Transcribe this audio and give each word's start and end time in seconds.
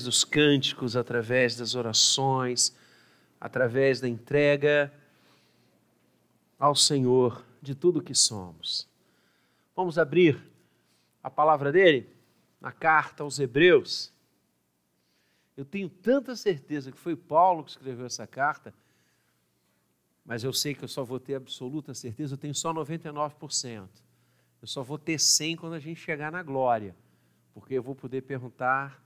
dos 0.00 0.24
cânticos, 0.24 0.96
através 0.96 1.56
das 1.56 1.74
orações, 1.74 2.74
através 3.40 4.00
da 4.00 4.08
entrega 4.08 4.92
ao 6.58 6.76
Senhor 6.76 7.44
de 7.60 7.74
tudo 7.74 8.00
que 8.00 8.14
somos. 8.14 8.88
Vamos 9.74 9.98
abrir 9.98 10.40
a 11.22 11.28
palavra 11.28 11.72
dele 11.72 12.08
na 12.60 12.70
carta 12.70 13.24
aos 13.24 13.38
Hebreus. 13.40 14.12
Eu 15.56 15.64
tenho 15.64 15.88
tanta 15.88 16.36
certeza 16.36 16.92
que 16.92 16.98
foi 16.98 17.16
Paulo 17.16 17.64
que 17.64 17.70
escreveu 17.72 18.06
essa 18.06 18.26
carta, 18.26 18.72
mas 20.24 20.44
eu 20.44 20.52
sei 20.52 20.72
que 20.72 20.84
eu 20.84 20.88
só 20.88 21.02
vou 21.02 21.18
ter 21.18 21.34
absoluta 21.34 21.92
certeza, 21.94 22.34
eu 22.34 22.38
tenho 22.38 22.54
só 22.54 22.72
99%. 22.72 23.88
Eu 24.60 24.68
só 24.68 24.82
vou 24.84 24.96
ter 24.96 25.18
100 25.18 25.56
quando 25.56 25.74
a 25.74 25.80
gente 25.80 26.00
chegar 26.00 26.30
na 26.30 26.44
glória, 26.44 26.94
porque 27.52 27.74
eu 27.74 27.82
vou 27.82 27.96
poder 27.96 28.22
perguntar 28.22 29.01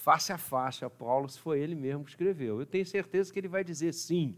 face 0.00 0.32
a 0.32 0.38
face 0.38 0.82
a 0.82 0.88
Paulo 0.88 1.28
se 1.28 1.38
foi 1.38 1.60
ele 1.60 1.74
mesmo 1.74 2.04
que 2.04 2.10
escreveu. 2.10 2.58
Eu 2.58 2.64
tenho 2.64 2.86
certeza 2.86 3.30
que 3.30 3.38
ele 3.38 3.48
vai 3.48 3.62
dizer 3.62 3.92
sim. 3.92 4.34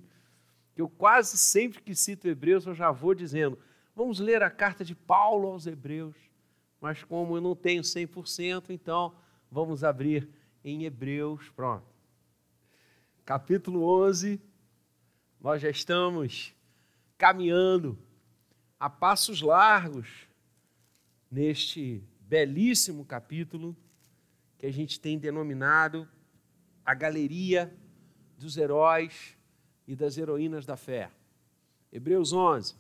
Eu 0.77 0.89
quase 0.89 1.39
sempre 1.39 1.81
que 1.81 1.95
cito 1.95 2.27
Hebreus, 2.27 2.67
eu 2.67 2.75
já 2.75 2.91
vou 2.91 3.15
dizendo: 3.15 3.57
vamos 3.95 4.19
ler 4.19 4.43
a 4.43 4.51
carta 4.51 4.85
de 4.85 4.95
Paulo 4.95 5.49
aos 5.49 5.67
Hebreus. 5.67 6.17
Mas 6.81 7.05
como 7.05 7.37
eu 7.37 7.41
não 7.41 7.55
tenho 7.55 7.83
100%, 7.83 8.71
então 8.71 9.15
vamos 9.49 9.85
abrir 9.85 10.29
em 10.65 10.85
Hebreus. 10.85 11.49
Pronto. 11.51 11.87
Capítulo 13.25 13.85
11. 14.05 14.41
Nós 15.41 15.63
já 15.63 15.71
estamos 15.71 16.53
caminhando 17.17 17.97
a 18.81 18.91
passos 18.91 19.41
largos 19.43 20.27
neste 21.31 22.03
belíssimo 22.21 23.05
capítulo 23.05 23.77
que 24.63 24.67
a 24.69 24.73
gente 24.73 25.01
tem 25.01 25.19
denominado 25.19 26.09
a 26.85 26.95
galeria 26.95 27.77
dos 28.39 28.57
heróis 28.57 29.37
e 29.89 29.97
das 29.97 30.17
heroínas 30.17 30.65
da 30.65 30.77
fé. 30.77 31.11
Hebreus 31.91 32.33
11. 32.33 32.77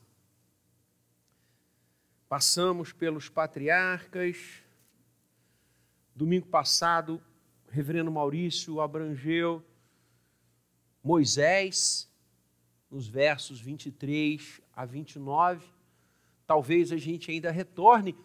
Passamos 2.29 2.93
pelos 2.93 3.29
patriarcas. 3.29 4.63
Domingo 6.15 6.47
passado, 6.47 7.21
reverendo 7.69 8.13
Maurício 8.13 8.81
abrangeu 8.81 9.61
Moisés, 11.03 12.09
nos 12.89 13.09
versos 13.09 13.61
23 13.61 14.63
a 14.73 14.85
29. 14.85 15.67
Talvez 16.47 16.93
a 16.93 16.97
gente 16.97 17.33
ainda 17.33 17.51
retorne, 17.51 18.17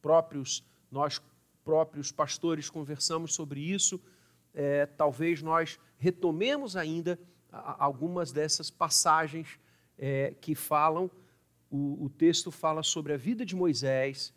próprios 0.00 0.64
nós 0.90 1.20
próprios 1.64 2.12
pastores 2.12 2.68
conversamos 2.68 3.34
sobre 3.34 3.60
isso. 3.60 4.00
É, 4.54 4.86
talvez 4.86 5.42
nós 5.42 5.78
retomemos 5.98 6.76
ainda 6.76 7.18
algumas 7.50 8.32
dessas 8.32 8.70
passagens 8.70 9.58
é, 9.98 10.34
que 10.40 10.54
falam. 10.54 11.10
O, 11.70 12.04
o, 12.04 12.10
texto 12.10 12.50
fala 12.50 12.82
sobre 12.82 13.14
a 13.14 13.16
vida 13.16 13.46
de 13.46 13.56
Moisés 13.56 14.34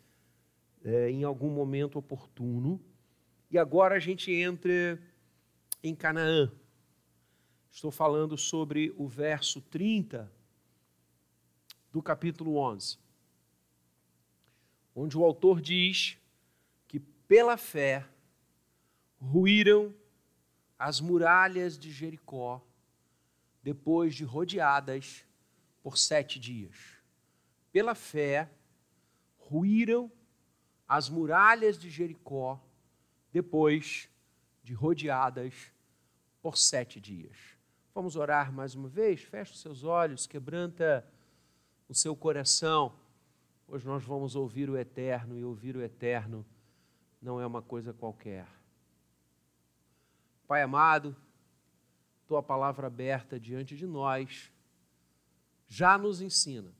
é, 0.84 1.10
em 1.10 1.24
algum 1.24 1.50
momento 1.50 1.98
oportuno. 1.98 2.80
E 3.50 3.58
agora 3.58 3.96
a 3.96 3.98
gente 3.98 4.32
entra 4.32 5.00
em 5.82 5.94
Canaã. 5.94 6.50
Estou 7.70 7.90
falando 7.90 8.38
sobre 8.38 8.94
o 8.96 9.06
verso 9.06 9.60
30 9.60 10.32
do 11.92 12.02
capítulo 12.02 12.56
11, 12.56 12.98
onde 14.94 15.16
o 15.16 15.24
autor 15.24 15.60
diz 15.60 16.18
pela 17.28 17.56
fé, 17.56 18.06
ruíram 19.20 19.94
as 20.78 21.00
muralhas 21.00 21.78
de 21.78 21.90
Jericó, 21.90 22.62
depois 23.62 24.14
de 24.14 24.24
rodeadas 24.24 25.24
por 25.82 25.96
sete 25.96 26.38
dias. 26.38 26.96
Pela 27.72 27.94
fé, 27.94 28.50
ruíram 29.38 30.10
as 30.86 31.08
muralhas 31.08 31.78
de 31.78 31.90
Jericó, 31.90 32.60
depois 33.32 34.08
de 34.62 34.72
rodeadas 34.72 35.72
por 36.40 36.56
sete 36.56 37.00
dias. 37.00 37.36
Vamos 37.94 38.14
orar 38.14 38.52
mais 38.52 38.74
uma 38.74 38.88
vez? 38.88 39.22
Feche 39.22 39.52
os 39.52 39.60
seus 39.60 39.82
olhos, 39.82 40.26
quebranta 40.26 41.04
o 41.88 41.94
seu 41.94 42.14
coração. 42.14 42.94
Hoje 43.66 43.86
nós 43.86 44.04
vamos 44.04 44.36
ouvir 44.36 44.70
o 44.70 44.76
Eterno 44.76 45.36
e 45.36 45.44
ouvir 45.44 45.76
o 45.76 45.82
Eterno 45.82 46.46
não 47.20 47.40
é 47.40 47.46
uma 47.46 47.62
coisa 47.62 47.92
qualquer. 47.92 48.46
Pai 50.46 50.62
amado, 50.62 51.16
tua 52.26 52.42
palavra 52.42 52.86
aberta 52.86 53.38
diante 53.38 53.76
de 53.76 53.86
nós 53.86 54.52
já 55.68 55.98
nos 55.98 56.20
ensina, 56.20 56.72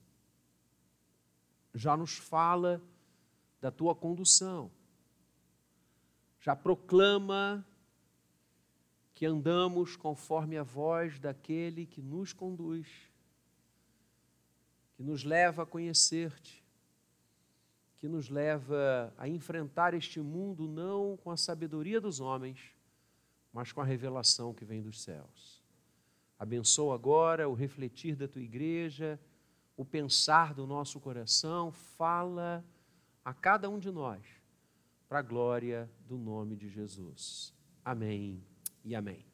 já 1.73 1.97
nos 1.97 2.17
fala 2.17 2.81
da 3.59 3.71
tua 3.71 3.93
condução, 3.93 4.71
já 6.39 6.55
proclama 6.55 7.65
que 9.13 9.25
andamos 9.25 9.95
conforme 9.95 10.57
a 10.57 10.63
voz 10.63 11.19
daquele 11.19 11.85
que 11.85 12.01
nos 12.01 12.33
conduz, 12.33 12.87
que 14.95 15.03
nos 15.03 15.23
leva 15.23 15.63
a 15.63 15.65
conhecer-te, 15.65 16.63
que 17.99 18.07
nos 18.07 18.29
leva 18.29 19.13
a 19.17 19.27
enfrentar 19.27 19.93
este 19.93 20.19
mundo 20.19 20.67
não 20.67 21.17
com 21.17 21.31
a 21.31 21.37
sabedoria 21.37 21.99
dos 21.99 22.19
homens, 22.19 22.59
mas 23.51 23.71
com 23.71 23.81
a 23.81 23.85
revelação 23.85 24.53
que 24.53 24.63
vem 24.63 24.81
dos 24.81 25.01
céus. 25.01 25.63
Abençoa 26.37 26.93
agora 26.93 27.49
o 27.49 27.55
refletir 27.55 28.15
da 28.15 28.27
tua 28.27 28.41
igreja, 28.41 29.19
o 29.75 29.83
pensar 29.83 30.53
do 30.53 30.67
nosso 30.67 30.99
coração, 30.99 31.71
fala 31.71 32.63
a 33.25 33.33
cada 33.33 33.69
um 33.69 33.79
de 33.79 33.91
nós, 33.91 34.23
para 35.09 35.19
a 35.19 35.23
glória 35.23 35.89
do 36.05 36.17
nome 36.17 36.55
de 36.55 36.69
Jesus. 36.69 37.53
Amém 37.83 38.43
e 38.83 38.95
amém. 38.95 39.25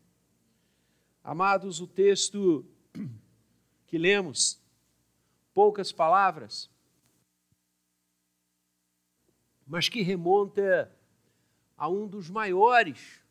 Amados, 1.21 1.81
o 1.81 1.87
texto 1.87 2.65
que 3.87 3.97
lemos, 3.97 4.61
poucas 5.53 5.91
palavras, 5.91 6.72
mas 9.73 9.89
que 9.89 10.03
remonta 10.03 10.95
a 11.75 11.89
um 11.89 12.07
dos 12.07 12.29
maiores 12.29 13.23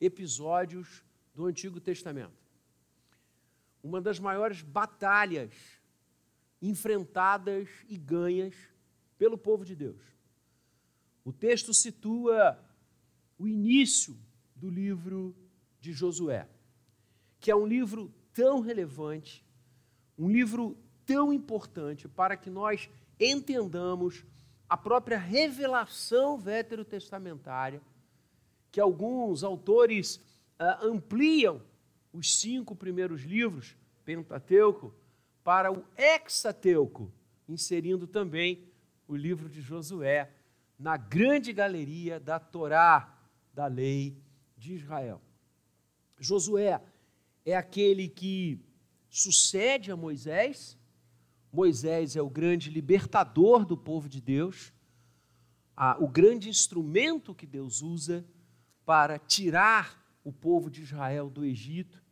episódios 0.00 1.02
do 1.34 1.44
Antigo 1.44 1.80
Testamento. 1.80 2.38
Uma 3.82 4.00
das 4.00 4.20
maiores 4.20 4.62
batalhas 4.62 5.52
enfrentadas 6.62 7.68
e 7.88 7.98
ganhas 7.98 8.54
pelo 9.18 9.36
povo 9.36 9.64
de 9.64 9.74
Deus. 9.74 10.00
O 11.24 11.32
texto 11.32 11.74
situa 11.74 12.64
o 13.36 13.48
início 13.48 14.16
do 14.54 14.70
livro 14.70 15.34
de 15.80 15.92
Josué, 15.92 16.48
que 17.40 17.50
é 17.50 17.56
um 17.56 17.66
livro 17.66 18.14
tão 18.32 18.60
relevante, 18.60 19.44
um 20.16 20.30
livro 20.30 20.78
tão 21.04 21.32
importante 21.32 22.06
para 22.06 22.36
que 22.36 22.50
nós 22.50 22.88
entendamos 23.18 24.24
a 24.68 24.76
própria 24.76 25.18
revelação 25.18 26.38
veterotestamentária, 26.38 27.80
que 28.70 28.80
alguns 28.80 29.42
autores 29.42 30.16
uh, 30.60 30.86
ampliam 30.86 31.62
os 32.12 32.38
cinco 32.38 32.76
primeiros 32.76 33.22
livros, 33.22 33.76
Pentateuco, 34.04 34.94
para 35.42 35.72
o 35.72 35.84
Hexateuco, 35.96 37.10
inserindo 37.48 38.06
também 38.06 38.68
o 39.06 39.16
livro 39.16 39.48
de 39.48 39.60
Josué 39.60 40.30
na 40.78 40.96
grande 40.96 41.52
galeria 41.52 42.20
da 42.20 42.38
Torá, 42.38 43.18
da 43.52 43.66
lei 43.66 44.16
de 44.56 44.74
Israel. 44.74 45.20
Josué 46.18 46.80
é 47.44 47.56
aquele 47.56 48.08
que 48.08 48.60
sucede 49.08 49.90
a 49.90 49.96
Moisés 49.96 50.77
Moisés 51.52 52.16
é 52.16 52.22
o 52.22 52.28
grande 52.28 52.70
libertador 52.70 53.64
do 53.64 53.76
povo 53.76 54.08
de 54.08 54.20
Deus, 54.20 54.72
a, 55.76 55.96
o 55.98 56.08
grande 56.08 56.48
instrumento 56.48 57.34
que 57.34 57.46
Deus 57.46 57.82
usa 57.82 58.24
para 58.84 59.18
tirar 59.18 60.04
o 60.24 60.32
povo 60.32 60.70
de 60.70 60.82
Israel 60.82 61.30
do 61.30 61.44
Egito, 61.44 62.02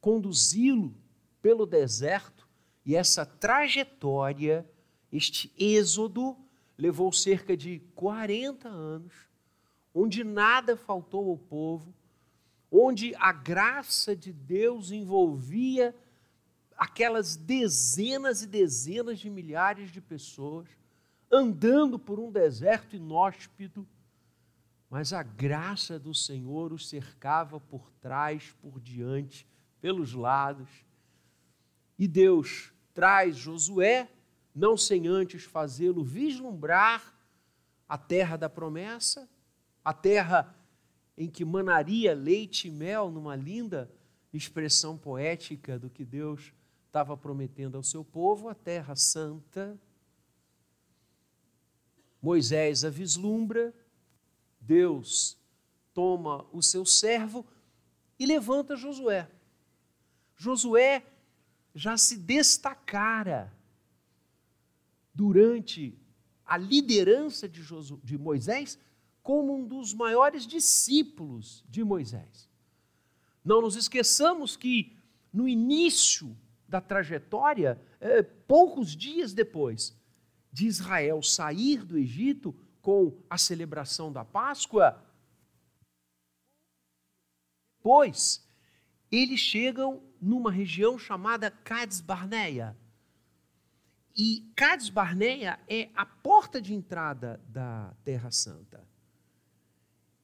conduzi-lo 0.00 0.94
pelo 1.42 1.66
deserto, 1.66 2.48
e 2.84 2.94
essa 2.96 3.26
trajetória, 3.26 4.66
este 5.12 5.52
êxodo, 5.58 6.36
levou 6.76 7.12
cerca 7.12 7.56
de 7.56 7.80
40 7.94 8.68
anos, 8.68 9.12
onde 9.92 10.24
nada 10.24 10.76
faltou 10.76 11.30
ao 11.30 11.36
povo, 11.36 11.92
onde 12.70 13.14
a 13.16 13.32
graça 13.32 14.14
de 14.14 14.32
Deus 14.32 14.90
envolvia 14.90 15.94
aquelas 16.78 17.34
dezenas 17.34 18.42
e 18.42 18.46
dezenas 18.46 19.18
de 19.18 19.28
milhares 19.28 19.90
de 19.90 20.00
pessoas 20.00 20.68
andando 21.30 21.98
por 21.98 22.20
um 22.20 22.30
deserto 22.30 22.94
inóspito, 22.94 23.86
mas 24.88 25.12
a 25.12 25.22
graça 25.22 25.98
do 25.98 26.14
Senhor 26.14 26.72
os 26.72 26.88
cercava 26.88 27.60
por 27.60 27.90
trás, 28.00 28.54
por 28.62 28.80
diante, 28.80 29.46
pelos 29.80 30.14
lados. 30.14 30.68
E 31.98 32.08
Deus 32.08 32.72
traz 32.94 33.36
Josué, 33.36 34.08
não 34.54 34.76
sem 34.76 35.06
antes 35.06 35.44
fazê-lo 35.44 36.02
vislumbrar 36.02 37.14
a 37.86 37.98
terra 37.98 38.36
da 38.36 38.48
promessa, 38.48 39.28
a 39.84 39.92
terra 39.92 40.54
em 41.16 41.28
que 41.28 41.44
manaria 41.44 42.14
leite 42.14 42.68
e 42.68 42.70
mel, 42.70 43.10
numa 43.10 43.36
linda 43.36 43.90
expressão 44.32 44.96
poética 44.96 45.78
do 45.78 45.90
que 45.90 46.04
Deus 46.04 46.52
estava 46.98 47.16
prometendo 47.16 47.76
ao 47.76 47.82
seu 47.84 48.04
povo, 48.04 48.48
a 48.48 48.54
terra 48.54 48.96
santa. 48.96 49.78
Moisés 52.20 52.84
a 52.84 52.90
vislumbra, 52.90 53.72
Deus 54.60 55.38
toma 55.94 56.44
o 56.52 56.60
seu 56.60 56.84
servo 56.84 57.46
e 58.18 58.26
levanta 58.26 58.74
Josué. 58.74 59.30
Josué 60.34 61.06
já 61.72 61.96
se 61.96 62.16
destacara 62.16 63.56
durante 65.14 65.96
a 66.44 66.56
liderança 66.56 67.48
de, 67.48 67.62
de 68.02 68.18
Moisés 68.18 68.76
como 69.22 69.54
um 69.54 69.64
dos 69.64 69.94
maiores 69.94 70.44
discípulos 70.44 71.64
de 71.68 71.84
Moisés. 71.84 72.48
Não 73.44 73.62
nos 73.62 73.76
esqueçamos 73.76 74.56
que 74.56 74.96
no 75.32 75.46
início 75.46 76.36
da 76.68 76.80
trajetória, 76.80 77.80
é, 78.00 78.22
poucos 78.22 78.94
dias 78.94 79.32
depois 79.32 79.96
de 80.52 80.66
Israel 80.66 81.22
sair 81.22 81.84
do 81.84 81.96
Egito 81.96 82.54
com 82.82 83.16
a 83.28 83.38
celebração 83.38 84.12
da 84.12 84.24
Páscoa, 84.24 85.02
pois 87.80 88.46
eles 89.10 89.40
chegam 89.40 90.02
numa 90.20 90.50
região 90.50 90.98
chamada 90.98 91.50
Cades 91.50 92.00
Barneia. 92.00 92.76
E 94.14 94.50
Cades 94.54 94.90
Barneia 94.90 95.58
é 95.68 95.88
a 95.94 96.04
porta 96.04 96.60
de 96.60 96.74
entrada 96.74 97.40
da 97.48 97.94
Terra 98.04 98.30
Santa. 98.30 98.86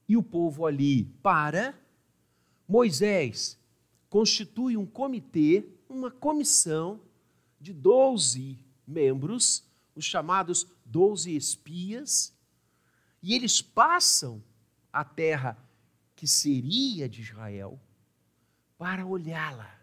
E 0.07 0.15
o 0.15 0.21
povo 0.21 0.65
ali 0.65 1.05
para, 1.23 1.73
Moisés 2.67 3.59
constitui 4.09 4.77
um 4.77 4.85
comitê 4.85 5.74
uma 5.95 6.11
comissão 6.11 7.01
de 7.59 7.73
12 7.73 8.59
membros, 8.85 9.63
os 9.95 10.03
chamados 10.03 10.67
12 10.85 11.35
espias, 11.35 12.33
e 13.23 13.33
eles 13.33 13.61
passam 13.61 14.43
a 14.91 15.03
terra 15.03 15.57
que 16.15 16.27
seria 16.27 17.09
de 17.09 17.21
Israel 17.21 17.79
para 18.77 19.05
olhá-la, 19.05 19.79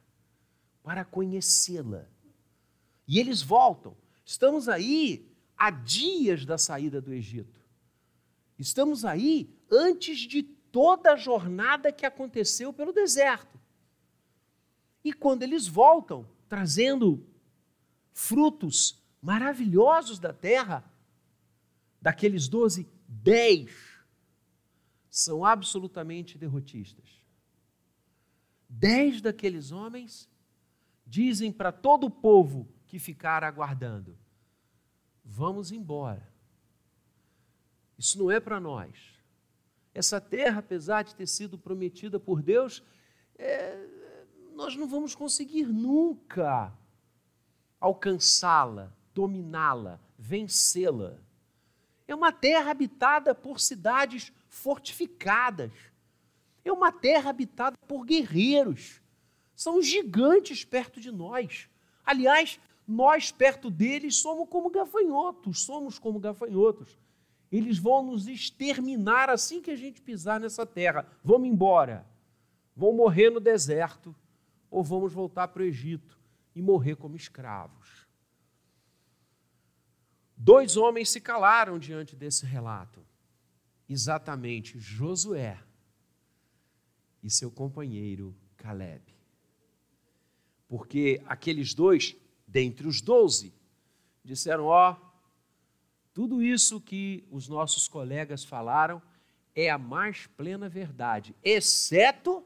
para 0.83 1.05
conhecê-la. 1.05 2.07
E 3.09 3.19
eles 3.19 3.43
voltam. 3.43 3.97
Estamos 4.25 4.69
aí 4.69 5.29
a 5.57 5.71
dias 5.71 6.45
da 6.45 6.57
saída 6.57 7.01
do 7.01 7.13
Egito. 7.13 7.61
Estamos 8.59 9.05
aí 9.05 9.51
antes 9.71 10.21
de 10.21 10.43
toda 10.43 11.13
a 11.13 11.17
jornada 11.17 11.91
que 11.91 12.07
aconteceu 12.07 12.73
pelo 12.73 12.93
deserto. 12.93 13.61
E 15.05 15.13
quando 15.13 15.43
eles 15.43 15.67
voltam, 15.67 16.27
trazendo 16.49 17.27
frutos 18.13 19.03
maravilhosos 19.21 20.19
da 20.19 20.33
terra, 20.33 20.85
daqueles 22.01 22.49
doze, 22.49 22.89
dez 23.09 23.71
são 25.11 25.45
absolutamente 25.45 26.39
derrotistas. 26.39 27.23
Dez 28.69 29.21
daqueles 29.21 29.71
homens 29.71 30.29
dizem 31.07 31.53
para 31.53 31.71
todo 31.71 32.07
o 32.07 32.11
povo 32.11 32.69
que 32.87 32.99
ficar 32.99 33.45
aguardando: 33.45 34.17
vamos 35.25 35.71
embora. 35.71 36.33
Isso 37.99 38.19
não 38.19 38.31
é 38.31 38.41
para 38.41 38.59
nós. 38.59 39.13
Essa 39.95 40.21
terra, 40.21 40.61
apesar 40.61 41.03
de 41.03 41.15
ter 41.15 41.27
sido 41.27 41.59
prometida 41.59 42.19
por 42.19 42.43
Deus, 42.43 42.83
é, 43.37 43.87
nós 44.63 44.77
não 44.77 44.87
vamos 44.87 45.13
conseguir 45.13 45.67
nunca 45.67 46.73
alcançá-la, 47.81 48.93
dominá-la, 49.13 49.99
vencê-la. 50.17 51.19
É 52.07 52.15
uma 52.15 52.31
terra 52.31 52.71
habitada 52.71 53.35
por 53.35 53.59
cidades 53.59 54.33
fortificadas. 54.49 55.73
É 56.65 56.73
uma 56.73 56.93
terra 56.93 57.31
habitada 57.31 57.77
por 57.89 58.05
guerreiros. 58.05 59.03
São 59.57 59.83
gigantes 59.83 60.65
perto 60.65 61.01
de 61.01 61.11
nós. 61.11 61.69
Aliás, 62.07 62.61
nós 62.87 63.33
perto 63.33 63.69
deles 63.69 64.17
somos 64.17 64.49
como 64.49 64.71
gafanhotos, 64.71 65.65
somos 65.65 65.99
como 65.99 66.21
gafanhotos. 66.21 66.97
Eles 67.51 67.79
vão 67.79 68.05
nos 68.05 68.29
exterminar 68.29 69.29
assim 69.29 69.61
que 69.61 69.73
a 69.73 69.77
gente 69.77 70.01
pisar 70.01 70.39
nessa 70.39 70.65
terra. 70.65 71.05
Vamos 71.25 71.49
embora. 71.49 72.07
Vão 72.77 72.93
morrer 72.93 73.29
no 73.29 73.41
deserto 73.41 74.15
ou 74.73 74.83
vamos 74.83 75.13
voltar 75.13 75.49
para 75.49 75.63
o 75.63 75.67
Egito 75.67 76.19
e 76.55 76.63
morrer 76.63 76.97
como 76.97 77.15
escravos. 77.15 78.09
Dois 80.35 80.79
homens 80.79 81.11
se 81.11 81.21
calaram 81.21 81.79
diante 81.79 82.17
desse 82.17 82.47
relato. 82.47 83.05
Exatamente 83.87 84.81
Josué 84.81 85.63
e 87.23 87.31
seu 87.31 87.51
companheiro 87.51 88.35
Caleb. 88.57 89.03
Porque 90.67 91.23
aqueles 91.27 91.75
dois, 91.75 92.17
dentre 92.49 92.89
os 92.89 93.03
doze, 93.03 93.53
disseram: 94.25 94.65
Ó, 94.65 94.93
oh, 94.93 94.97
tudo 96.15 96.43
isso 96.43 96.81
que 96.81 97.29
os 97.31 97.47
nossos 97.47 97.87
colegas 97.87 98.43
falaram 98.43 99.03
é 99.55 99.69
a 99.69 99.77
mais 99.77 100.27
plena 100.29 100.67
verdade, 100.67 101.37
exceto 101.45 102.43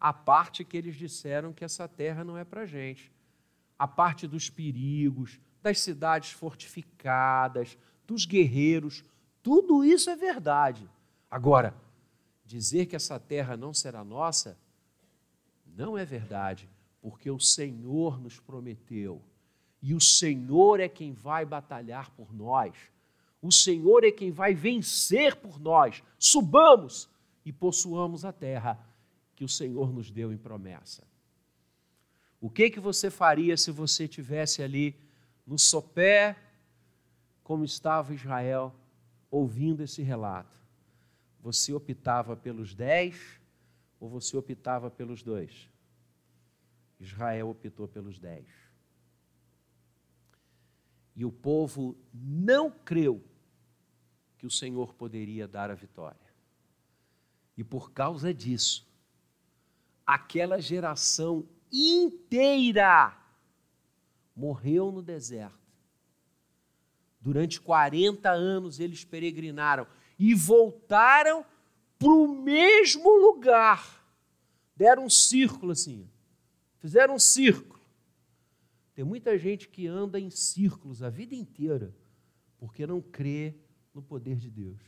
a 0.00 0.12
parte 0.12 0.64
que 0.64 0.76
eles 0.76 0.96
disseram 0.96 1.52
que 1.52 1.64
essa 1.64 1.88
terra 1.88 2.22
não 2.22 2.36
é 2.36 2.44
para 2.44 2.66
gente. 2.66 3.12
A 3.78 3.88
parte 3.88 4.26
dos 4.26 4.48
perigos, 4.50 5.40
das 5.62 5.80
cidades 5.80 6.30
fortificadas, 6.30 7.76
dos 8.06 8.24
guerreiros, 8.24 9.04
tudo 9.42 9.84
isso 9.84 10.10
é 10.10 10.16
verdade. 10.16 10.88
Agora, 11.30 11.74
dizer 12.44 12.86
que 12.86 12.96
essa 12.96 13.18
terra 13.18 13.56
não 13.56 13.74
será 13.74 14.04
nossa, 14.04 14.58
não 15.66 15.98
é 15.98 16.04
verdade, 16.04 16.68
porque 17.00 17.30
o 17.30 17.38
Senhor 17.38 18.20
nos 18.20 18.38
prometeu. 18.38 19.20
E 19.82 19.94
o 19.94 20.00
Senhor 20.00 20.80
é 20.80 20.88
quem 20.88 21.12
vai 21.12 21.44
batalhar 21.44 22.10
por 22.10 22.32
nós. 22.32 22.74
O 23.42 23.52
Senhor 23.52 24.04
é 24.04 24.10
quem 24.10 24.30
vai 24.30 24.54
vencer 24.54 25.36
por 25.36 25.60
nós. 25.60 26.02
Subamos 26.18 27.08
e 27.44 27.52
possuamos 27.52 28.24
a 28.24 28.32
terra 28.32 28.78
que 29.36 29.44
o 29.44 29.48
Senhor 29.48 29.92
nos 29.92 30.10
deu 30.10 30.32
em 30.32 30.38
promessa. 30.38 31.04
O 32.40 32.50
que 32.50 32.70
que 32.70 32.80
você 32.80 33.10
faria 33.10 33.56
se 33.56 33.70
você 33.70 34.08
tivesse 34.08 34.62
ali 34.62 34.96
no 35.46 35.58
sopé, 35.58 36.36
como 37.44 37.64
estava 37.64 38.14
Israel, 38.14 38.74
ouvindo 39.30 39.82
esse 39.82 40.02
relato? 40.02 40.58
Você 41.40 41.72
optava 41.72 42.34
pelos 42.34 42.74
dez 42.74 43.40
ou 44.00 44.08
você 44.08 44.36
optava 44.36 44.90
pelos 44.90 45.22
dois? 45.22 45.68
Israel 46.98 47.50
optou 47.50 47.86
pelos 47.86 48.18
dez. 48.18 48.46
E 51.14 51.24
o 51.24 51.32
povo 51.32 51.96
não 52.12 52.70
creu 52.70 53.22
que 54.38 54.46
o 54.46 54.50
Senhor 54.50 54.94
poderia 54.94 55.46
dar 55.46 55.70
a 55.70 55.74
vitória. 55.74 56.26
E 57.56 57.64
por 57.64 57.90
causa 57.92 58.34
disso, 58.34 58.85
aquela 60.06 60.60
geração 60.60 61.48
inteira 61.72 63.16
morreu 64.34 64.92
no 64.92 65.02
deserto. 65.02 65.58
Durante 67.20 67.60
40 67.60 68.30
anos 68.30 68.78
eles 68.78 69.04
peregrinaram 69.04 69.86
e 70.18 70.34
voltaram 70.34 71.44
para 71.98 72.08
o 72.08 72.28
mesmo 72.28 73.10
lugar. 73.18 74.04
Deram 74.76 75.06
um 75.06 75.10
círculo 75.10 75.72
assim, 75.72 76.08
fizeram 76.78 77.14
um 77.14 77.18
círculo. 77.18 77.80
Tem 78.94 79.04
muita 79.04 79.36
gente 79.38 79.68
que 79.68 79.86
anda 79.86 80.20
em 80.20 80.30
círculos 80.30 81.02
a 81.02 81.10
vida 81.10 81.34
inteira 81.34 81.94
porque 82.58 82.86
não 82.86 83.00
crê 83.00 83.54
no 83.92 84.02
poder 84.02 84.36
de 84.36 84.50
Deus. 84.50 84.80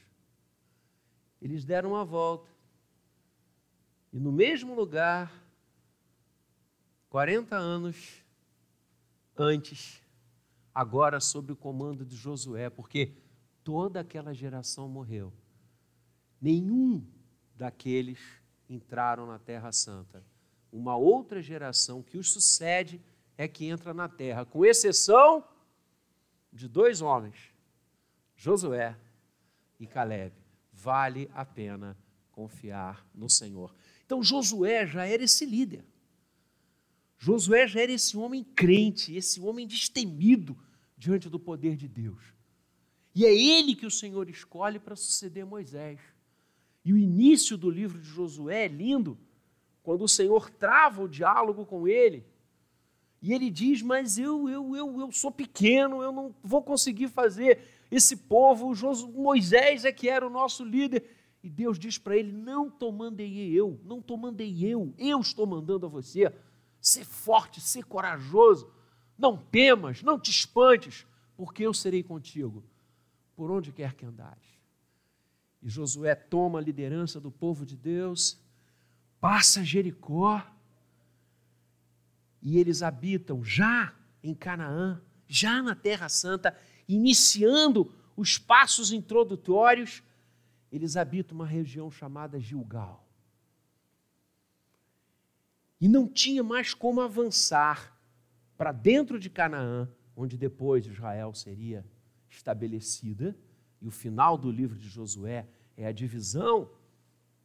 Eles 1.41 1.65
deram 1.65 1.91
uma 1.91 2.05
volta 2.05 2.51
e 4.19 4.21
no 4.21 4.33
mesmo 4.33 4.75
lugar, 4.75 5.33
40 7.09 7.55
anos 7.55 8.25
antes, 9.37 10.03
agora 10.75 11.21
sob 11.21 11.53
o 11.53 11.57
comando 11.57 12.05
de 12.05 12.17
Josué, 12.17 12.69
porque 12.69 13.13
toda 13.63 14.01
aquela 14.01 14.35
geração 14.35 14.89
morreu. 14.89 15.33
nenhum 16.41 17.07
daqueles 17.55 18.19
entraram 18.69 19.25
na 19.25 19.39
Terra 19.39 19.71
Santa. 19.71 20.25
Uma 20.73 20.97
outra 20.97 21.41
geração 21.41 22.03
que 22.03 22.19
os 22.19 22.33
sucede 22.33 23.01
é 23.37 23.47
que 23.47 23.67
entra 23.67 23.95
na 23.95 24.09
terra, 24.09 24.45
com 24.45 24.65
exceção 24.65 25.45
de 26.53 26.67
dois 26.67 27.01
homens, 27.01 27.55
Josué 28.35 28.99
e 29.79 29.87
Caleb. 29.87 30.35
Vale 30.73 31.31
a 31.33 31.45
pena 31.45 31.97
confiar 32.33 33.07
no 33.15 33.31
Senhor. 33.31 33.78
Então 34.09 34.23
Josué 34.23 34.87
já 34.87 35.05
era 35.05 35.23
esse 35.23 35.45
líder. 35.45 35.85
Josué 37.19 37.69
já 37.69 37.83
era 37.83 37.93
esse 37.93 38.17
homem 38.17 38.43
crente, 38.43 39.15
esse 39.15 39.39
homem 39.39 39.67
destemido 39.67 40.57
diante 40.97 41.29
do 41.29 41.39
poder 41.39 41.77
de 41.77 41.87
Deus. 41.87 42.19
E 43.15 43.27
é 43.27 43.39
ele 43.39 43.75
que 43.75 43.85
o 43.85 43.91
Senhor 43.91 44.31
escolhe 44.31 44.79
para 44.79 44.97
suceder 44.97 45.45
Moisés. 45.45 46.01
E 46.83 46.91
o 46.91 46.97
início 46.97 47.59
do 47.59 47.69
livro 47.69 48.01
de 48.01 48.09
Josué 48.09 48.65
é 48.65 48.69
lindo, 48.69 49.19
quando 49.83 50.05
o 50.05 50.09
Senhor 50.09 50.49
trava 50.49 51.03
o 51.03 51.09
diálogo 51.09 51.67
com 51.67 51.87
ele. 51.87 52.25
E 53.21 53.35
ele 53.35 53.51
diz: 53.51 53.83
Mas 53.83 54.17
eu, 54.17 54.49
eu, 54.49 54.75
eu, 54.75 55.01
eu 55.01 55.13
sou 55.13 55.31
pequeno, 55.31 56.03
eu 56.03 56.13
não 56.13 56.35
vou 56.43 56.63
conseguir 56.63 57.09
fazer 57.09 57.61
esse 57.91 58.17
povo. 58.17 58.73
Moisés 59.13 59.85
é 59.85 59.93
que 59.93 60.09
era 60.09 60.27
o 60.27 60.31
nosso 60.31 60.65
líder. 60.65 61.18
E 61.43 61.49
Deus 61.49 61.79
diz 61.79 61.99
para 61.99 62.17
ele: 62.17 62.33
Não 62.33 62.69
estou 62.69 62.93
mandei 62.93 63.51
eu, 63.53 63.81
não 63.85 63.99
estou 64.01 64.17
mandei 64.17 64.65
eu, 64.65 64.93
eu 64.99 65.21
estou 65.21 65.47
mandando 65.47 65.87
a 65.87 65.89
você. 65.89 66.33
Ser 66.81 67.05
forte, 67.05 67.61
ser 67.61 67.85
corajoso, 67.85 68.71
não 69.17 69.37
temas, 69.37 70.03
não 70.03 70.19
te 70.19 70.31
espantes, 70.31 71.07
porque 71.37 71.65
eu 71.65 71.75
serei 71.75 72.03
contigo, 72.03 72.65
por 73.35 73.51
onde 73.51 73.73
quer 73.73 73.95
que 73.95 74.07
andares. 74.07 74.59
E 75.63 75.69
Josué 75.69 76.15
toma 76.15 76.59
a 76.59 76.63
liderança 76.63 77.21
do 77.21 77.31
povo 77.31 77.67
de 77.67 77.77
Deus, 77.77 78.41
passa 79.21 79.65
Jericó, 79.65 80.45
e 82.41 82.59
eles 82.59 82.83
habitam 82.83 83.43
já 83.43 83.93
em 84.23 84.35
Canaã, 84.35 85.01
já 85.27 85.63
na 85.63 85.75
Terra 85.75 86.09
Santa, 86.09 86.57
iniciando 86.89 87.93
os 88.17 88.39
passos 88.39 88.93
introdutórios, 88.93 90.03
eles 90.71 90.97
habitam 90.97 91.37
uma 91.37 91.47
região 91.47 91.91
chamada 91.91 92.39
Gilgal. 92.41 93.07
E 95.81 95.89
não 95.89 96.09
tinha 96.09 96.43
mais 96.43 96.75
como 96.75 97.01
avançar 97.01 97.97
para 98.57 98.73
dentro 98.73 99.19
de 99.19 99.31
Canaã, 99.31 99.89
onde 100.17 100.37
depois 100.37 100.87
Israel 100.87 101.33
seria 101.33 101.87
estabelecida 102.29 103.37
e 103.81 103.87
o 103.87 103.91
final 103.91 104.37
do 104.37 104.51
livro 104.51 104.77
de 104.77 104.89
Josué 104.89 105.47
é 105.77 105.87
a 105.87 105.93
divisão 105.93 106.71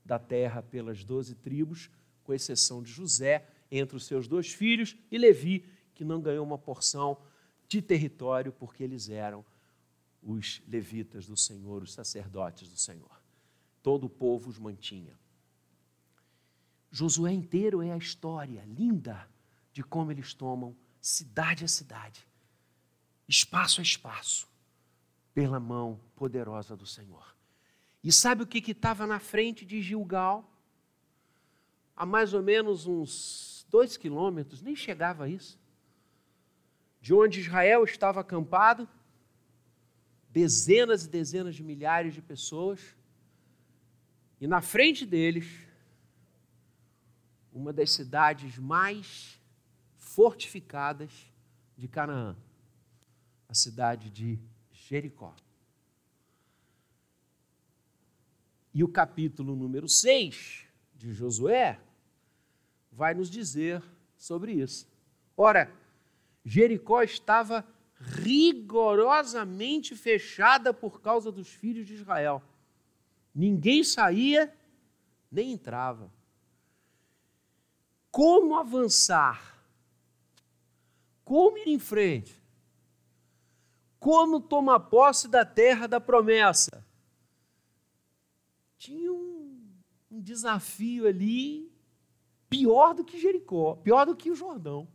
da 0.03 0.17
terra 0.17 0.61
pelas 0.61 1.03
doze 1.03 1.35
tribos, 1.35 1.89
com 2.23 2.33
exceção 2.33 2.81
de 2.81 2.91
José, 2.91 3.47
entre 3.71 3.95
os 3.95 4.05
seus 4.05 4.27
dois 4.27 4.51
filhos, 4.51 4.95
e 5.11 5.17
Levi, 5.17 5.65
que 5.93 6.03
não 6.03 6.21
ganhou 6.21 6.45
uma 6.45 6.57
porção 6.57 7.17
de 7.67 7.81
território, 7.81 8.51
porque 8.51 8.83
eles 8.83 9.09
eram 9.09 9.45
os 10.25 10.61
levitas 10.67 11.27
do 11.27 11.35
Senhor, 11.35 11.83
os 11.83 11.93
sacerdotes 11.93 12.69
do 12.69 12.77
Senhor. 12.77 13.21
Todo 13.81 14.05
o 14.05 14.09
povo 14.09 14.49
os 14.49 14.57
mantinha. 14.57 15.17
Josué 16.91 17.31
inteiro 17.31 17.81
é 17.81 17.91
a 17.91 17.97
história 17.97 18.63
linda 18.65 19.27
de 19.71 19.83
como 19.83 20.11
eles 20.11 20.33
tomam 20.33 20.75
cidade 21.01 21.65
a 21.65 21.67
cidade, 21.67 22.25
espaço 23.27 23.81
a 23.81 23.83
espaço, 23.83 24.47
pela 25.33 25.59
mão 25.59 25.99
poderosa 26.15 26.77
do 26.77 26.85
Senhor. 26.85 27.35
E 28.03 28.11
sabe 28.11 28.43
o 28.43 28.47
que 28.47 28.71
estava 28.71 29.07
na 29.07 29.19
frente 29.19 29.65
de 29.65 29.81
Gilgal? 29.81 30.49
A 31.95 32.05
mais 32.05 32.33
ou 32.33 32.43
menos 32.43 32.85
uns 32.85 33.65
dois 33.69 33.97
quilômetros, 33.97 34.61
nem 34.61 34.75
chegava 34.75 35.25
a 35.25 35.29
isso. 35.29 35.59
De 37.01 37.13
onde 37.13 37.39
Israel 37.39 37.83
estava 37.83 38.21
acampado, 38.21 38.87
dezenas 40.33 41.05
e 41.05 41.09
dezenas 41.09 41.55
de 41.55 41.63
milhares 41.63 42.15
de 42.15 42.21
pessoas, 42.21 42.97
e 44.41 44.47
na 44.47 44.61
frente 44.61 45.05
deles, 45.05 45.45
uma 47.53 47.71
das 47.71 47.91
cidades 47.91 48.57
mais 48.57 49.39
fortificadas 49.95 51.31
de 51.77 51.87
Canaã, 51.87 52.35
a 53.47 53.53
cidade 53.53 54.09
de 54.09 54.39
Jericó. 54.71 55.35
E 58.73 58.83
o 58.83 58.87
capítulo 58.87 59.55
número 59.55 59.87
6 59.87 60.65
de 60.95 61.13
Josué 61.13 61.79
vai 62.91 63.13
nos 63.13 63.29
dizer 63.29 63.83
sobre 64.17 64.53
isso. 64.53 64.87
Ora, 65.37 65.71
Jericó 66.43 67.03
estava 67.03 67.65
rigorosamente 68.05 69.95
fechada 69.95 70.73
por 70.73 71.01
causa 71.01 71.31
dos 71.31 71.47
filhos 71.49 71.87
de 71.87 71.95
Israel. 71.95 72.41
Ninguém 73.33 73.83
saía 73.83 74.53
nem 75.31 75.53
entrava. 75.53 76.11
Como 78.11 78.55
avançar? 78.55 79.57
Como 81.23 81.57
ir 81.57 81.69
em 81.69 81.79
frente? 81.79 82.43
como 84.03 84.41
tomar 84.41 84.81
posse 84.81 85.29
da 85.29 85.45
terra 85.45 85.87
da 85.87 85.97
promessa. 85.97 86.85
Tinha 88.77 89.13
um, 89.13 89.65
um 90.11 90.19
desafio 90.19 91.07
ali 91.07 91.71
pior 92.49 92.93
do 92.93 93.05
que 93.05 93.17
Jericó, 93.17 93.77
pior 93.77 94.05
do 94.05 94.13
que 94.13 94.29
o 94.29 94.35
Jordão, 94.35 94.89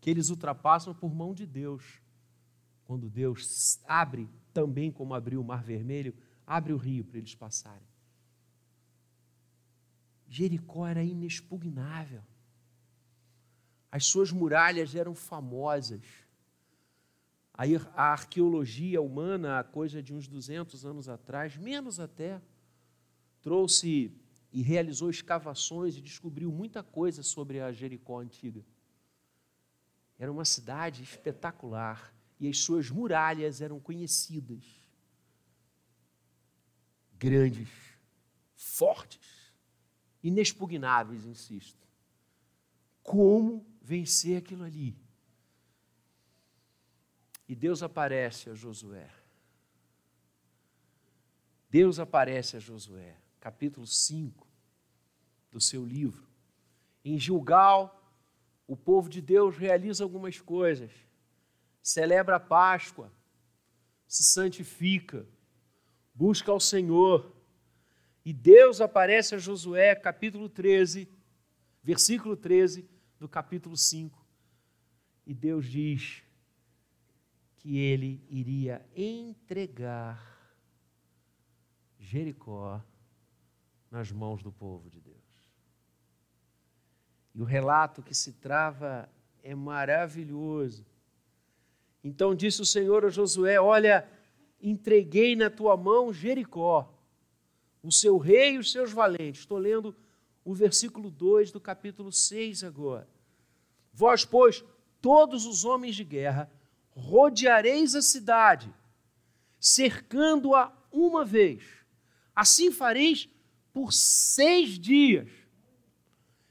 que 0.00 0.10
eles 0.10 0.28
ultrapassam 0.28 0.92
por 0.92 1.14
mão 1.14 1.32
de 1.32 1.46
Deus. 1.46 2.02
Quando 2.86 3.10
Deus 3.10 3.80
abre, 3.86 4.28
também 4.54 4.90
como 4.90 5.12
abriu 5.12 5.40
o 5.40 5.44
Mar 5.44 5.62
Vermelho, 5.62 6.14
abre 6.46 6.72
o 6.72 6.76
rio 6.76 7.04
para 7.04 7.18
eles 7.18 7.34
passarem. 7.34 7.86
Jericó 10.28 10.86
era 10.86 11.02
inexpugnável. 11.02 12.22
As 13.90 14.06
suas 14.06 14.32
muralhas 14.32 14.94
eram 14.94 15.14
famosas 15.14 16.02
a 17.56 18.12
arqueologia 18.12 19.00
humana, 19.00 19.58
a 19.58 19.64
coisa 19.64 20.02
de 20.02 20.12
uns 20.12 20.28
200 20.28 20.84
anos 20.84 21.08
atrás, 21.08 21.56
menos 21.56 21.98
até, 21.98 22.40
trouxe 23.40 24.12
e 24.52 24.62
realizou 24.62 25.08
escavações 25.08 25.96
e 25.96 26.02
descobriu 26.02 26.52
muita 26.52 26.82
coisa 26.82 27.22
sobre 27.22 27.60
a 27.60 27.72
Jericó 27.72 28.20
antiga. 28.20 28.62
Era 30.18 30.30
uma 30.30 30.44
cidade 30.44 31.02
espetacular 31.02 32.14
e 32.38 32.48
as 32.48 32.58
suas 32.58 32.90
muralhas 32.90 33.60
eram 33.60 33.80
conhecidas. 33.80 34.64
Grandes, 37.18 37.68
fortes, 38.54 39.52
inexpugnáveis, 40.22 41.24
insisto. 41.24 41.86
Como 43.02 43.64
vencer 43.80 44.36
aquilo 44.38 44.64
ali? 44.64 44.96
E 47.48 47.54
Deus 47.54 47.82
aparece 47.82 48.50
a 48.50 48.54
Josué. 48.54 49.08
Deus 51.70 51.98
aparece 51.98 52.56
a 52.56 52.60
Josué, 52.60 53.16
capítulo 53.40 53.86
5 53.86 54.46
do 55.50 55.60
seu 55.60 55.84
livro. 55.84 56.26
Em 57.04 57.18
Gilgal, 57.18 58.12
o 58.66 58.76
povo 58.76 59.08
de 59.08 59.22
Deus 59.22 59.56
realiza 59.56 60.02
algumas 60.02 60.40
coisas. 60.40 60.90
Celebra 61.86 62.34
a 62.34 62.40
Páscoa, 62.40 63.12
se 64.08 64.24
santifica, 64.24 65.24
busca 66.12 66.50
ao 66.50 66.58
Senhor. 66.58 67.32
E 68.24 68.32
Deus 68.32 68.80
aparece 68.80 69.36
a 69.36 69.38
Josué, 69.38 69.94
capítulo 69.94 70.48
13, 70.48 71.08
versículo 71.84 72.36
13 72.36 72.90
do 73.20 73.28
capítulo 73.28 73.76
5. 73.76 74.26
E 75.24 75.32
Deus 75.32 75.66
diz: 75.66 76.24
que 77.58 77.78
ele 77.78 78.20
iria 78.28 78.84
entregar 78.96 80.20
Jericó 82.00 82.82
nas 83.88 84.10
mãos 84.10 84.42
do 84.42 84.50
povo 84.50 84.90
de 84.90 85.00
Deus. 85.00 85.16
E 87.32 87.40
o 87.40 87.44
relato 87.44 88.02
que 88.02 88.12
se 88.12 88.32
trava 88.32 89.08
é 89.40 89.54
maravilhoso. 89.54 90.84
Então 92.06 92.36
disse 92.36 92.62
o 92.62 92.66
Senhor 92.66 93.04
a 93.04 93.08
Josué: 93.08 93.60
Olha, 93.60 94.08
entreguei 94.60 95.34
na 95.34 95.50
tua 95.50 95.76
mão 95.76 96.12
Jericó, 96.12 96.94
o 97.82 97.90
seu 97.90 98.16
rei 98.16 98.54
e 98.54 98.58
os 98.58 98.70
seus 98.70 98.92
valentes. 98.92 99.40
Estou 99.40 99.58
lendo 99.58 99.94
o 100.44 100.54
versículo 100.54 101.10
2 101.10 101.50
do 101.50 101.60
capítulo 101.60 102.12
6 102.12 102.62
agora. 102.62 103.08
Vós, 103.92 104.24
pois, 104.24 104.64
todos 105.02 105.46
os 105.46 105.64
homens 105.64 105.96
de 105.96 106.04
guerra, 106.04 106.48
rodeareis 106.90 107.96
a 107.96 108.02
cidade, 108.02 108.72
cercando-a 109.58 110.72
uma 110.92 111.24
vez, 111.24 111.64
Assim 112.36 112.70
fareis 112.70 113.30
por 113.72 113.94
seis 113.94 114.78
dias. 114.78 115.30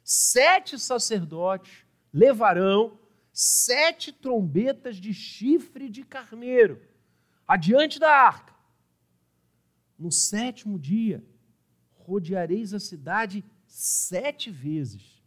Sete 0.04 0.80
sacerdotes 0.80 1.86
levarão 2.12 3.00
sete 3.38 4.14
trombetas 4.14 4.96
de 4.96 5.14
chifre 5.14 5.90
de 5.90 6.06
carneiro 6.06 6.82
adiante 7.46 8.00
da 8.00 8.10
arca. 8.10 8.56
No 10.00 10.10
sétimo 10.10 10.80
dia, 10.80 11.22
rodeareis 11.96 12.74
a 12.74 12.80
cidade 12.80 13.44
sete 13.68 14.50
vezes, 14.50 15.22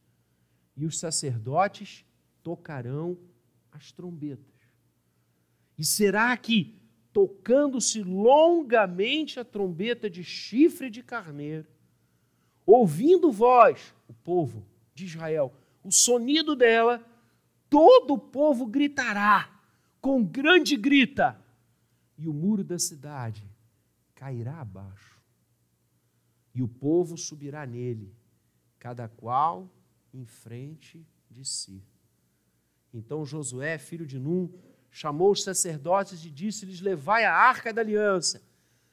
e 0.74 0.86
os 0.86 0.98
sacerdotes 0.98 2.02
tocarão 2.42 3.18
as 3.70 3.92
trombetas. 3.92 4.54
E 5.76 5.84
será 5.84 6.34
que, 6.36 6.80
tocando-se 7.12 8.02
longamente 8.02 9.38
a 9.38 9.44
trombeta 9.44 10.08
de 10.08 10.24
chifre 10.24 10.88
de 10.88 11.02
carneiro, 11.02 11.68
ouvindo 12.64 13.30
vós, 13.30 13.94
o 14.08 14.14
povo 14.14 14.66
de 14.94 15.04
Israel, 15.04 15.52
o 15.84 15.92
sonido 15.92 16.56
dela, 16.56 17.04
todo 17.68 18.14
o 18.14 18.18
povo 18.18 18.66
gritará 18.66 19.60
com 20.00 20.24
grande 20.24 20.76
grita, 20.76 21.40
e 22.16 22.28
o 22.28 22.32
muro 22.32 22.64
da 22.64 22.78
cidade 22.78 23.48
cairá 24.14 24.60
abaixo, 24.60 25.20
e 26.54 26.62
o 26.62 26.68
povo 26.68 27.16
subirá 27.16 27.64
nele, 27.66 28.14
cada 28.78 29.08
qual 29.08 29.70
em 30.12 30.24
frente 30.24 31.06
de 31.30 31.44
si. 31.44 31.84
Então 32.92 33.24
Josué, 33.24 33.78
filho 33.78 34.06
de 34.06 34.18
Num, 34.18 34.52
chamou 34.90 35.30
os 35.30 35.44
sacerdotes 35.44 36.24
e 36.24 36.30
disse-lhes: 36.30 36.80
Levai 36.80 37.24
a 37.24 37.32
arca 37.34 37.72
da 37.72 37.80
aliança. 37.80 38.42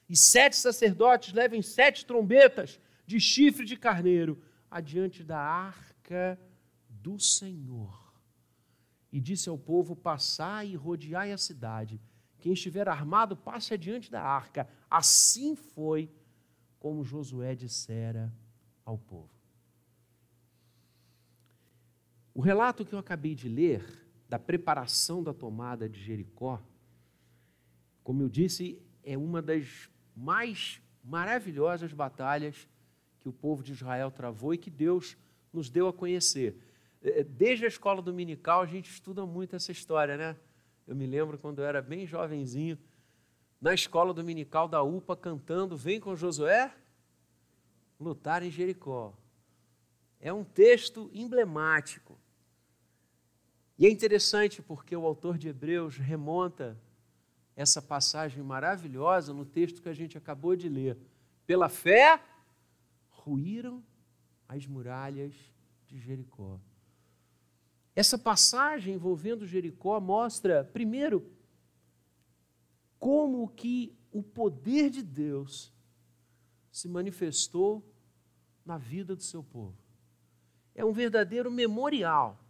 E 0.07 0.15
sete 0.15 0.55
sacerdotes 0.55 1.33
levem 1.33 1.61
sete 1.61 2.05
trombetas 2.05 2.79
de 3.07 3.19
chifre 3.19 3.65
de 3.65 3.75
carneiro 3.75 4.39
adiante 4.69 5.23
da 5.23 5.39
arca 5.39 6.39
do 6.89 7.19
Senhor. 7.19 8.04
E 9.15 9.21
disse 9.21 9.47
ao 9.47 9.57
povo: 9.57 9.95
Passai 9.95 10.71
e 10.71 10.75
rodeai 10.75 11.31
a 11.31 11.37
cidade. 11.37 12.01
Quem 12.37 12.51
estiver 12.51 12.89
armado, 12.89 13.37
passe 13.37 13.73
adiante 13.73 14.11
da 14.11 14.21
arca. 14.21 14.67
Assim 14.91 15.55
foi 15.55 16.11
como 16.77 17.01
Josué 17.01 17.55
dissera 17.55 18.29
ao 18.83 18.97
povo. 18.97 19.29
O 22.33 22.41
relato 22.41 22.83
que 22.83 22.91
eu 22.91 22.99
acabei 22.99 23.33
de 23.33 23.47
ler, 23.47 24.05
da 24.27 24.37
preparação 24.37 25.23
da 25.23 25.33
tomada 25.33 25.87
de 25.87 26.03
Jericó, 26.03 26.61
como 28.03 28.21
eu 28.21 28.27
disse, 28.27 28.83
é 29.01 29.17
uma 29.17 29.41
das 29.41 29.89
mais 30.13 30.81
maravilhosas 31.01 31.93
batalhas 31.93 32.67
que 33.21 33.29
o 33.29 33.33
povo 33.33 33.63
de 33.63 33.71
Israel 33.71 34.11
travou 34.11 34.53
e 34.53 34.57
que 34.57 34.69
Deus 34.69 35.15
nos 35.53 35.69
deu 35.69 35.87
a 35.87 35.93
conhecer. 35.93 36.59
É, 37.05 37.23
desde 37.23 37.65
a 37.65 37.67
escola 37.67 38.01
dominical 38.01 38.61
a 38.61 38.65
gente 38.65 38.89
estuda 38.89 39.25
muito 39.27 39.55
essa 39.55 39.71
história, 39.71 40.17
né? 40.17 40.35
Eu 40.87 40.95
me 40.95 41.05
lembro 41.05 41.37
quando 41.37 41.59
eu 41.59 41.65
era 41.65 41.79
bem 41.79 42.07
jovenzinho, 42.07 42.79
na 43.61 43.73
escola 43.73 44.11
dominical 44.11 44.67
da 44.67 44.81
UPA, 44.81 45.15
cantando 45.15 45.77
Vem 45.77 45.99
com 45.99 46.15
Josué 46.15 46.73
lutar 47.99 48.41
em 48.41 48.49
Jericó. 48.49 49.13
É 50.19 50.33
um 50.33 50.43
texto 50.43 51.09
emblemático. 51.13 52.19
E 53.77 53.85
é 53.85 53.89
interessante 53.89 54.61
porque 54.61 54.95
o 54.95 55.05
autor 55.05 55.37
de 55.37 55.47
Hebreus 55.47 55.97
remonta 55.97 56.75
essa 57.55 57.81
passagem 57.81 58.43
maravilhosa 58.43 59.31
no 59.31 59.45
texto 59.45 59.81
que 59.81 59.89
a 59.89 59.93
gente 59.93 60.17
acabou 60.17 60.55
de 60.55 60.67
ler. 60.67 60.97
Pela 61.45 61.69
fé, 61.69 62.19
ruíram 63.09 63.83
as 64.47 64.65
muralhas 64.65 65.33
de 65.85 65.99
Jericó. 65.99 66.59
Essa 67.95 68.17
passagem 68.17 68.93
envolvendo 68.93 69.47
Jericó 69.47 69.99
mostra, 69.99 70.63
primeiro, 70.63 71.31
como 72.99 73.47
que 73.47 73.95
o 74.11 74.21
poder 74.21 74.89
de 74.89 75.01
Deus 75.01 75.71
se 76.71 76.87
manifestou 76.89 77.83
na 78.65 78.77
vida 78.77 79.15
do 79.15 79.23
seu 79.23 79.43
povo. 79.43 79.77
É 80.73 80.83
um 80.83 80.91
verdadeiro 80.91 81.49
memorial 81.49 82.45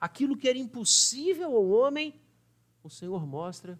Aquilo 0.00 0.36
que 0.36 0.48
era 0.48 0.56
impossível 0.56 1.54
ao 1.54 1.68
homem, 1.68 2.18
o 2.82 2.88
Senhor 2.88 3.26
mostra 3.26 3.78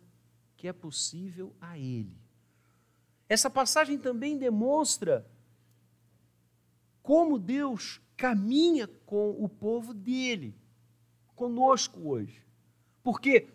que 0.54 0.68
é 0.68 0.72
possível 0.72 1.56
a 1.58 1.78
ele. 1.78 2.14
Essa 3.26 3.48
passagem 3.48 3.96
também 3.96 4.36
demonstra 4.36 5.26
como 7.02 7.38
Deus 7.38 8.02
caminha 8.18 8.86
com 9.06 9.30
o 9.42 9.48
povo 9.48 9.94
dele, 9.94 10.54
conosco 11.40 12.06
hoje. 12.06 12.44
Porque 13.02 13.48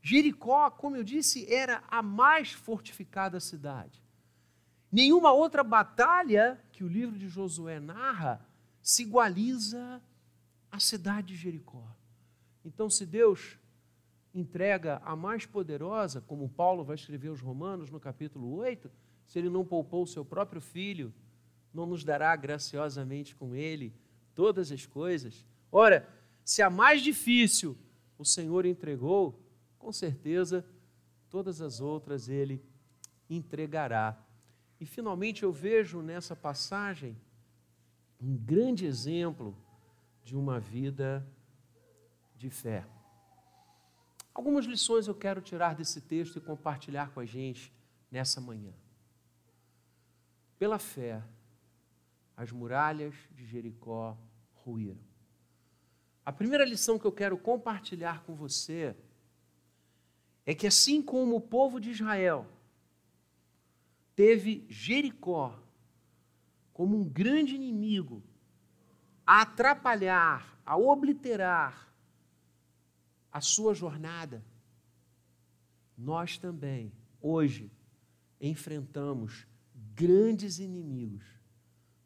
Jericó, 0.00 0.70
como 0.70 0.94
eu 0.94 1.02
disse, 1.02 1.52
era 1.52 1.82
a 1.90 2.00
mais 2.00 2.52
fortificada 2.52 3.40
cidade. 3.40 4.00
Nenhuma 4.90 5.32
outra 5.32 5.64
batalha 5.64 6.62
que 6.70 6.84
o 6.84 6.88
livro 6.88 7.18
de 7.18 7.28
Josué 7.28 7.80
narra 7.80 8.46
se 8.80 9.02
igualiza 9.02 10.00
a 10.70 10.78
cidade 10.78 11.34
de 11.34 11.36
Jericó. 11.36 11.84
Então, 12.64 12.88
se 12.88 13.04
Deus 13.04 13.58
entrega 14.32 15.02
a 15.04 15.16
mais 15.16 15.44
poderosa, 15.44 16.20
como 16.20 16.48
Paulo 16.48 16.84
vai 16.84 16.94
escrever 16.94 17.30
aos 17.30 17.40
Romanos 17.40 17.90
no 17.90 17.98
capítulo 17.98 18.54
8, 18.54 18.88
se 19.26 19.40
ele 19.40 19.50
não 19.50 19.64
poupou 19.64 20.04
o 20.04 20.06
seu 20.06 20.24
próprio 20.24 20.60
filho, 20.60 21.12
não 21.74 21.84
nos 21.84 22.04
dará 22.04 22.36
graciosamente 22.36 23.34
com 23.34 23.56
ele 23.56 23.92
todas 24.36 24.70
as 24.70 24.86
coisas? 24.86 25.44
Ora, 25.72 26.08
se 26.48 26.62
a 26.62 26.70
mais 26.70 27.02
difícil 27.02 27.76
o 28.16 28.24
Senhor 28.24 28.64
entregou, 28.64 29.38
com 29.78 29.92
certeza 29.92 30.64
todas 31.28 31.60
as 31.60 31.78
outras 31.78 32.26
ele 32.26 32.64
entregará. 33.28 34.18
E 34.80 34.86
finalmente 34.86 35.42
eu 35.42 35.52
vejo 35.52 36.00
nessa 36.00 36.34
passagem 36.34 37.20
um 38.18 38.34
grande 38.34 38.86
exemplo 38.86 39.54
de 40.24 40.34
uma 40.34 40.58
vida 40.58 41.22
de 42.34 42.48
fé. 42.48 42.86
Algumas 44.32 44.64
lições 44.64 45.06
eu 45.06 45.14
quero 45.14 45.42
tirar 45.42 45.74
desse 45.74 46.00
texto 46.00 46.38
e 46.38 46.40
compartilhar 46.40 47.10
com 47.10 47.20
a 47.20 47.26
gente 47.26 47.70
nessa 48.10 48.40
manhã. 48.40 48.72
Pela 50.58 50.78
fé, 50.78 51.22
as 52.34 52.50
muralhas 52.50 53.14
de 53.32 53.44
Jericó 53.44 54.16
ruíram. 54.54 55.07
A 56.28 56.32
primeira 56.32 56.62
lição 56.62 56.98
que 56.98 57.06
eu 57.06 57.10
quero 57.10 57.38
compartilhar 57.38 58.22
com 58.24 58.34
você 58.34 58.94
é 60.44 60.54
que, 60.54 60.66
assim 60.66 61.00
como 61.00 61.36
o 61.36 61.40
povo 61.40 61.80
de 61.80 61.90
Israel 61.90 62.46
teve 64.14 64.66
Jericó 64.68 65.58
como 66.74 66.98
um 66.98 67.04
grande 67.04 67.54
inimigo 67.54 68.22
a 69.26 69.40
atrapalhar, 69.40 70.60
a 70.66 70.76
obliterar 70.76 71.90
a 73.32 73.40
sua 73.40 73.72
jornada, 73.72 74.44
nós 75.96 76.36
também, 76.36 76.92
hoje, 77.22 77.72
enfrentamos 78.38 79.46
grandes 79.94 80.58
inimigos 80.58 81.24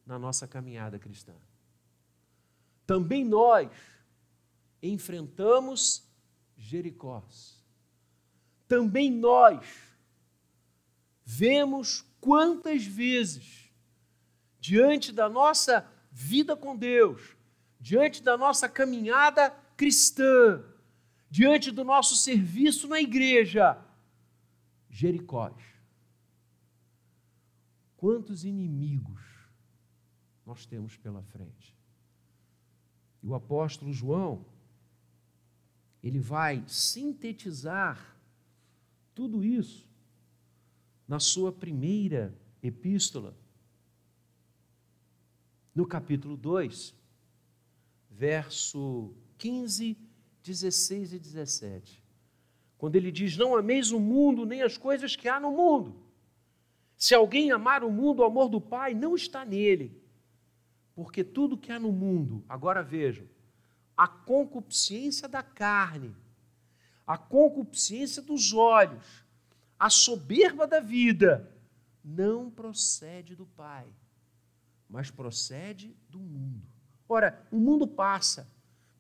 na 0.07 0.17
nossa 0.17 0.47
caminhada 0.47 0.97
cristã. 0.97 1.35
Também 2.87 3.25
nós 3.25 3.69
enfrentamos 4.83 6.11
Jericós. 6.57 7.63
Também 8.67 9.11
nós 9.11 9.65
vemos 11.25 12.05
quantas 12.21 12.85
vezes, 12.85 13.71
diante 14.59 15.13
da 15.13 15.29
nossa 15.29 15.89
vida 16.11 16.57
com 16.57 16.77
Deus, 16.77 17.37
diante 17.81 18.23
da 18.23 18.37
nossa 18.37 18.69
caminhada 18.69 19.51
cristã, 19.77 20.65
diante 21.31 21.71
do 21.71 21.85
nosso 21.85 22.17
serviço 22.17 22.87
na 22.89 23.01
igreja, 23.01 23.79
Jericós. 24.91 25.55
Quantos 27.97 28.45
inimigos 28.45 29.23
nós 30.45 30.67
temos 30.67 30.97
pela 30.97 31.23
frente? 31.23 31.77
E 33.23 33.27
o 33.27 33.35
apóstolo 33.35 33.93
João, 33.93 34.45
ele 36.03 36.19
vai 36.19 36.65
sintetizar 36.67 38.17
tudo 39.15 39.45
isso 39.45 39.87
na 41.07 41.21
sua 41.21 41.53
primeira 41.53 42.35
epístola, 42.63 43.37
no 45.75 45.87
capítulo 45.87 46.37
2, 46.37 46.95
verso 48.11 49.15
15, 49.39 49.97
16 50.43 51.13
e 51.13 51.19
17. 51.19 52.03
Quando 52.77 52.97
ele 52.97 53.13
diz: 53.13 53.37
Não 53.37 53.57
ameis 53.57 53.93
o 53.93 54.01
mundo, 54.01 54.45
nem 54.45 54.63
as 54.63 54.77
coisas 54.77 55.15
que 55.15 55.29
há 55.29 55.39
no 55.39 55.53
mundo. 55.53 55.95
Se 56.97 57.15
alguém 57.15 57.51
amar 57.51 57.83
o 57.85 57.91
mundo, 57.91 58.21
o 58.21 58.25
amor 58.25 58.49
do 58.49 58.61
Pai 58.61 58.95
não 58.95 59.15
está 59.15 59.45
nele. 59.45 60.01
Porque 60.95 61.25
tudo 61.25 61.57
que 61.57 61.73
há 61.73 61.81
no 61.81 61.91
mundo, 61.91 62.45
agora 62.49 62.83
vejam, 62.83 63.27
a 63.97 64.09
concupiscência 64.09 65.29
da 65.29 65.43
carne, 65.43 66.15
a 67.07 67.19
concupiscência 67.19 68.23
dos 68.23 68.53
olhos, 68.53 69.25
a 69.79 69.91
soberba 69.91 70.67
da 70.67 70.81
vida, 70.81 71.51
não 72.05 72.51
procede 72.51 73.35
do 73.35 73.47
Pai, 73.47 73.87
mas 74.89 75.11
procede 75.11 75.97
do 76.09 76.19
mundo. 76.19 76.67
Ora, 77.09 77.47
o 77.51 77.59
mundo 77.59 77.87
passa, 77.87 78.49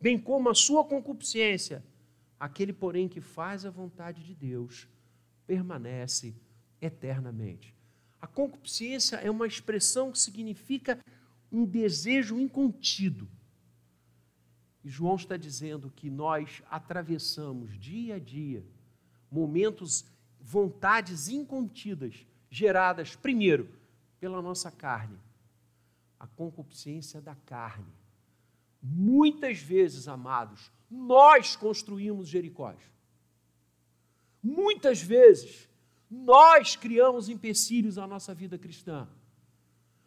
bem 0.00 0.18
como 0.18 0.48
a 0.48 0.54
sua 0.54 0.84
concupiscência. 0.84 1.84
Aquele, 2.38 2.72
porém, 2.72 3.08
que 3.08 3.20
faz 3.20 3.64
a 3.64 3.70
vontade 3.70 4.22
de 4.24 4.34
Deus, 4.34 4.88
permanece 5.46 6.34
eternamente. 6.80 7.74
A 8.20 8.26
concupiscência 8.26 9.16
é 9.16 9.30
uma 9.30 9.46
expressão 9.46 10.12
que 10.12 10.18
significa 10.18 10.98
um 11.50 11.64
desejo 11.64 12.38
incontido. 12.38 13.28
E 14.84 14.88
João 14.88 15.16
está 15.16 15.36
dizendo 15.36 15.92
que 15.94 16.10
nós 16.10 16.62
atravessamos 16.70 17.78
dia 17.78 18.16
a 18.16 18.18
dia 18.18 18.64
momentos, 19.30 20.04
vontades 20.40 21.28
incontidas, 21.28 22.26
geradas, 22.50 23.16
primeiro, 23.16 23.68
pela 24.20 24.42
nossa 24.42 24.70
carne, 24.70 25.18
a 26.20 26.26
concupiscência 26.26 27.20
da 27.20 27.34
carne. 27.34 27.92
Muitas 28.82 29.58
vezes, 29.58 30.06
amados, 30.06 30.70
nós 30.90 31.56
construímos 31.56 32.28
Jericós. 32.28 32.76
Muitas 34.42 35.00
vezes, 35.00 35.68
nós 36.10 36.76
criamos 36.76 37.28
empecilhos 37.28 37.96
à 37.96 38.06
nossa 38.06 38.34
vida 38.34 38.58
cristã. 38.58 39.08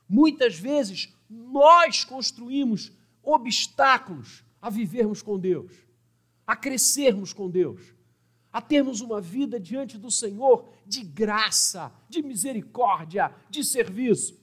Muitas 0.08 0.60
vezes, 0.60 1.12
nós 1.28 2.04
construímos 2.04 2.92
obstáculos 3.24 4.44
a 4.62 4.70
vivermos 4.70 5.22
com 5.22 5.40
Deus, 5.40 5.72
a 6.46 6.56
crescermos 6.56 7.34
com 7.34 7.50
Deus, 7.50 7.94
a 8.52 8.62
termos 8.62 9.02
uma 9.02 9.20
vida 9.20 9.60
diante 9.60 9.98
do 9.98 10.10
Senhor 10.10 10.70
de 10.86 11.04
graça, 11.04 11.92
de 12.08 12.22
misericórdia, 12.22 13.34
de 13.50 13.64
serviço. 13.64 14.40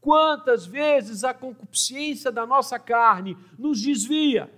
Quantas 0.00 0.66
vezes 0.66 1.24
a 1.24 1.32
concupiscência 1.32 2.30
da 2.30 2.46
nossa 2.46 2.78
carne 2.78 3.36
nos 3.58 3.80
desvia, 3.80 4.52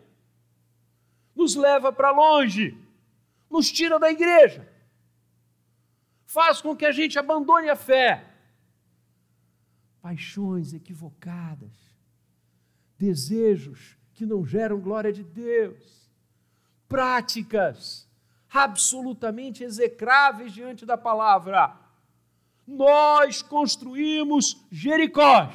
nos 1.35 1.55
leva 1.55 1.93
para 1.93 2.11
longe, 2.11 2.77
nos 3.51 3.71
tira 3.71 3.99
da 3.99 4.11
igreja, 4.11 4.69
faz 6.27 6.61
com 6.61 6.75
que 6.75 6.87
a 6.87 6.93
gente 6.93 7.19
abandone 7.19 7.69
a 7.69 7.77
fé. 7.77 8.35
Paixões 10.01 10.73
equivocadas, 10.73 11.71
desejos 12.99 13.97
que 14.23 14.27
não 14.27 14.47
geram 14.47 14.79
glória 14.79 15.13
de 15.13 15.25
Deus, 15.25 16.09
práticas 16.89 18.09
absolutamente 18.49 19.65
execráveis 19.65 20.53
diante 20.53 20.87
da 20.87 20.97
palavra. 20.97 21.77
Nós 22.65 23.43
construímos 23.43 24.65
Jericó, 24.71 25.53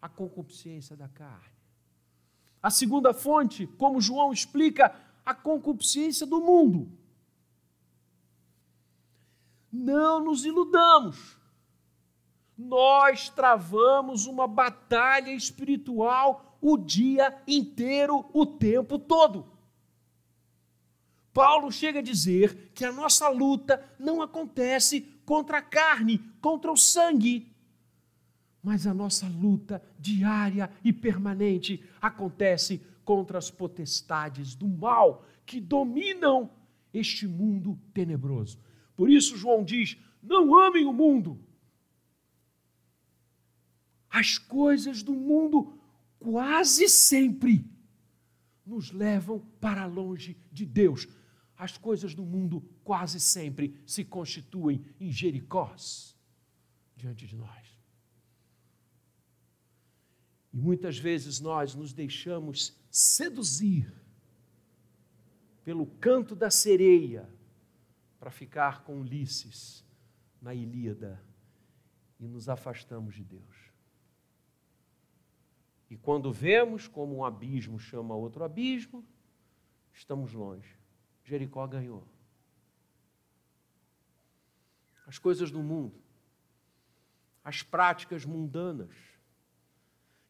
a 0.00 0.08
concupiscência 0.08 0.96
da 0.96 1.08
carne. 1.08 1.58
A 2.62 2.70
segunda 2.70 3.12
fonte, 3.12 3.66
como 3.66 4.00
João 4.00 4.32
explica, 4.32 4.94
a 5.26 5.34
concupiscência 5.34 6.24
do 6.24 6.40
mundo. 6.40 6.96
Não 9.72 10.20
nos 10.22 10.44
iludamos. 10.44 11.36
Nós 12.56 13.28
travamos 13.30 14.26
uma 14.26 14.46
batalha 14.46 15.32
espiritual 15.32 16.47
o 16.60 16.76
dia 16.76 17.36
inteiro, 17.46 18.28
o 18.32 18.44
tempo 18.44 18.98
todo. 18.98 19.46
Paulo 21.32 21.70
chega 21.70 22.00
a 22.00 22.02
dizer 22.02 22.70
que 22.74 22.84
a 22.84 22.92
nossa 22.92 23.28
luta 23.28 23.84
não 23.98 24.20
acontece 24.20 25.02
contra 25.24 25.58
a 25.58 25.62
carne, 25.62 26.18
contra 26.40 26.72
o 26.72 26.76
sangue, 26.76 27.52
mas 28.62 28.86
a 28.86 28.92
nossa 28.92 29.28
luta 29.28 29.82
diária 29.98 30.70
e 30.82 30.92
permanente 30.92 31.84
acontece 32.00 32.82
contra 33.04 33.38
as 33.38 33.50
potestades 33.50 34.54
do 34.54 34.66
mal 34.66 35.24
que 35.46 35.60
dominam 35.60 36.50
este 36.92 37.26
mundo 37.26 37.78
tenebroso. 37.94 38.58
Por 38.96 39.08
isso, 39.08 39.36
João 39.36 39.62
diz: 39.62 39.96
não 40.22 40.58
amem 40.58 40.84
o 40.84 40.92
mundo. 40.92 41.38
As 44.10 44.38
coisas 44.38 45.02
do 45.02 45.14
mundo 45.14 45.77
quase 46.18 46.88
sempre 46.88 47.64
nos 48.64 48.90
levam 48.90 49.40
para 49.60 49.86
longe 49.86 50.36
de 50.52 50.66
Deus. 50.66 51.08
As 51.56 51.76
coisas 51.76 52.14
do 52.14 52.24
mundo 52.24 52.60
quase 52.84 53.18
sempre 53.18 53.80
se 53.86 54.04
constituem 54.04 54.84
em 55.00 55.10
Jericós 55.10 56.16
diante 56.96 57.26
de 57.26 57.36
nós. 57.36 57.68
E 60.52 60.60
muitas 60.60 60.98
vezes 60.98 61.40
nós 61.40 61.74
nos 61.74 61.92
deixamos 61.92 62.76
seduzir 62.90 63.92
pelo 65.64 65.86
canto 65.86 66.34
da 66.34 66.50
sereia 66.50 67.28
para 68.18 68.30
ficar 68.30 68.82
com 68.82 69.00
Ulisses 69.00 69.84
na 70.40 70.54
Ilíada 70.54 71.22
e 72.18 72.26
nos 72.26 72.48
afastamos 72.48 73.14
de 73.14 73.24
Deus. 73.24 73.67
E 75.90 75.96
quando 75.96 76.32
vemos 76.32 76.86
como 76.86 77.16
um 77.16 77.24
abismo 77.24 77.78
chama 77.78 78.14
outro 78.14 78.44
abismo, 78.44 79.04
estamos 79.92 80.32
longe. 80.32 80.76
Jericó 81.24 81.66
ganhou. 81.66 82.06
As 85.06 85.18
coisas 85.18 85.50
do 85.50 85.62
mundo, 85.62 85.94
as 87.42 87.62
práticas 87.62 88.24
mundanas. 88.26 88.94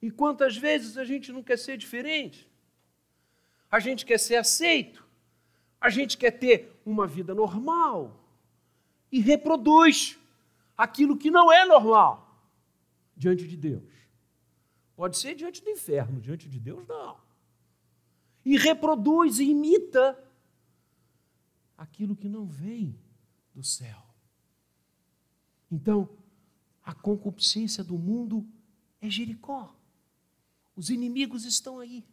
E 0.01 0.11
quantas 0.11 0.57
vezes 0.57 0.97
a 0.97 1.05
gente 1.05 1.33
não 1.33 1.43
quer 1.43 1.59
ser 1.59 1.77
diferente? 1.77 2.49
A 3.71 3.81
gente 3.81 4.07
quer 4.07 4.19
ser 4.19 4.37
aceito. 4.37 5.05
A 5.81 5.91
gente 5.91 6.17
quer 6.17 6.31
ter 6.31 6.81
uma 6.85 7.07
vida 7.07 7.35
normal 7.35 8.25
e 9.11 9.21
reproduz 9.21 10.19
aquilo 10.77 11.17
que 11.17 11.31
não 11.31 11.53
é 11.53 11.65
normal 11.65 12.29
diante 13.17 13.47
de 13.47 13.57
Deus. 13.57 13.98
Pode 14.99 15.17
ser 15.17 15.37
diante 15.37 15.63
do 15.63 15.71
inferno, 15.71 16.21
diante 16.21 16.49
de 16.49 16.59
Deus, 16.59 16.85
não. 16.89 17.21
E 18.45 18.59
reproduz 18.59 19.39
e 19.39 19.45
imita 19.45 20.19
aquilo 21.77 22.17
que 22.17 22.29
não 22.29 22.49
vem 22.49 22.99
do 23.55 23.63
céu. 23.63 24.03
Então, 25.71 26.11
a 26.83 26.93
concupiscência 26.93 27.85
do 27.85 27.97
mundo 27.97 28.45
é 29.01 29.09
Jericó. 29.09 29.73
Os 30.75 30.91
inimigos 30.91 31.45
estão 31.45 31.79
aí. 31.79 32.05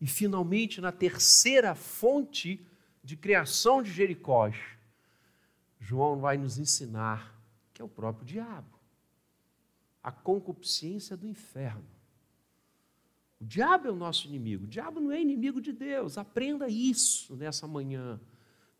E 0.00 0.06
finalmente, 0.06 0.80
na 0.80 0.92
terceira 0.92 1.74
fonte 1.74 2.64
de 3.02 3.16
criação 3.16 3.82
de 3.82 3.90
Jericó, 3.90 4.48
João 5.80 6.20
vai 6.20 6.36
nos 6.36 6.56
ensinar 6.56 7.36
que 7.74 7.82
é 7.82 7.84
o 7.84 7.88
próprio 7.88 8.24
diabo 8.24 8.75
a 10.06 10.12
concupiscência 10.12 11.16
do 11.16 11.26
inferno. 11.26 11.84
O 13.40 13.44
diabo 13.44 13.88
é 13.88 13.90
o 13.90 13.96
nosso 13.96 14.28
inimigo. 14.28 14.62
O 14.62 14.68
diabo 14.68 15.00
não 15.00 15.10
é 15.10 15.20
inimigo 15.20 15.60
de 15.60 15.72
Deus. 15.72 16.16
Aprenda 16.16 16.68
isso 16.68 17.34
nessa 17.34 17.66
manhã. 17.66 18.20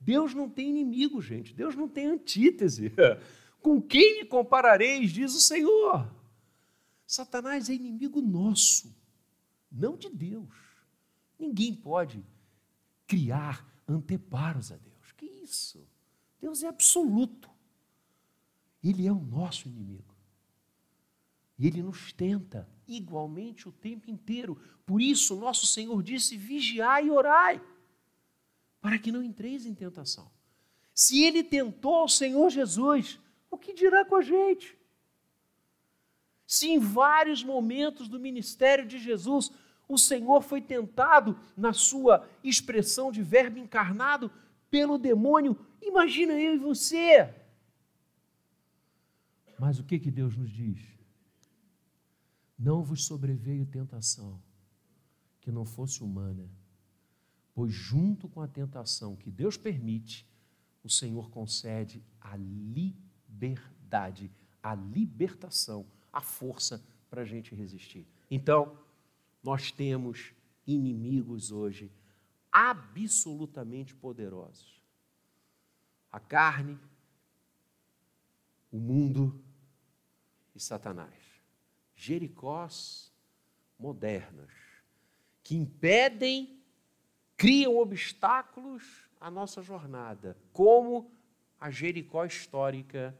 Deus 0.01 0.35
não 0.35 0.49
tem 0.49 0.71
inimigo, 0.71 1.21
gente. 1.21 1.53
Deus 1.53 1.75
não 1.75 1.89
tem 1.89 2.07
antítese. 2.07 2.93
Com 3.61 3.83
quem 3.83 4.21
me 4.21 4.25
comparareis, 4.25 5.11
diz 5.11 5.35
o 5.35 5.41
Senhor. 5.41 6.09
Satanás 7.05 7.69
é 7.69 7.75
inimigo 7.75 8.21
nosso, 8.21 8.95
não 9.71 9.97
de 9.97 10.09
Deus. 10.09 10.55
Ninguém 11.37 11.75
pode 11.75 12.25
criar 13.05 13.67
anteparos 13.89 14.71
a 14.71 14.77
Deus. 14.77 15.11
Que 15.17 15.27
isso? 15.27 15.85
Deus 16.41 16.63
é 16.63 16.69
absoluto. 16.69 17.51
Ele 18.83 19.09
é 19.09 19.11
o 19.11 19.21
nosso 19.21 19.67
inimigo. 19.67 20.16
E 21.59 21.67
ele 21.67 21.83
nos 21.83 22.13
tenta 22.13 22.69
igualmente 22.87 23.69
o 23.69 23.73
tempo 23.73 24.11
inteiro. 24.11 24.61
Por 24.85 25.01
isso, 25.01 25.37
nosso 25.37 25.67
Senhor 25.67 26.03
disse: 26.03 26.37
vigiai 26.37 27.07
e 27.07 27.11
orai, 27.11 27.61
para 28.81 28.99
que 28.99 29.11
não 29.11 29.23
entreis 29.23 29.67
em 29.67 29.75
tentação. 29.75 30.31
Se 30.95 31.23
ele 31.23 31.43
tentou 31.43 32.05
o 32.05 32.09
Senhor 32.09 32.49
Jesus, 32.51 33.21
o 33.51 33.59
que 33.59 33.75
dirá 33.75 34.05
com 34.05 34.17
a 34.17 34.23
gente? 34.23 34.77
Se 36.47 36.69
em 36.69 36.79
vários 36.79 37.43
momentos 37.43 38.09
do 38.09 38.21
ministério 38.21 38.87
de 38.87 38.99
Jesus 38.99 39.51
o 39.89 39.99
Senhor 39.99 40.43
foi 40.43 40.61
tentado 40.61 41.39
na 41.57 41.73
sua 41.73 42.29
expressão 42.43 43.13
de 43.13 43.23
verbo 43.23 43.59
encarnado 43.59 44.31
pelo 44.71 44.99
demônio, 44.99 45.59
imagina 45.81 46.33
eu 46.33 46.55
e 46.55 46.59
você. 46.59 47.33
Mas 49.59 49.79
o 49.79 49.85
que, 49.85 49.99
que 49.99 50.11
Deus 50.11 50.37
nos 50.37 50.51
diz? 50.51 50.96
Não 52.59 52.83
vos 52.83 53.05
sobreveio 53.05 53.67
tentação 53.67 54.43
que 55.41 55.53
não 55.53 55.65
fosse 55.65 56.03
humana, 56.03 56.51
pois 57.55 57.73
junto 57.73 58.29
com 58.29 58.41
a 58.41 58.49
tentação 58.49 59.15
que 59.15 59.31
Deus 59.31 59.57
permite, 59.57 60.27
o 60.83 60.89
Senhor 60.89 61.31
concede 61.31 62.03
a 62.21 62.37
liberdade, 62.37 64.31
a 64.63 64.75
libertação, 64.75 65.87
a 66.13 66.21
força 66.21 66.83
para 67.09 67.23
a 67.23 67.25
gente 67.25 67.55
resistir. 67.55 68.07
Então, 68.31 68.79
nós 69.43 69.71
temos 69.71 70.33
inimigos 70.67 71.53
hoje 71.53 71.93
absolutamente 72.51 73.95
poderosos. 73.95 74.83
A 76.11 76.19
carne, 76.19 76.79
o 78.73 78.79
mundo 78.79 79.45
e 80.55 80.61
Satanás. 80.61 81.26
Jericós 81.97 83.13
modernas 83.79 84.53
que 85.43 85.57
impedem, 85.57 86.61
criam 87.37 87.77
obstáculos 87.77 89.09
à 89.21 89.31
nossa 89.31 89.63
jornada, 89.63 90.37
como 90.53 91.11
a 91.59 91.71
Jericó 91.71 92.25
histórica 92.25 93.17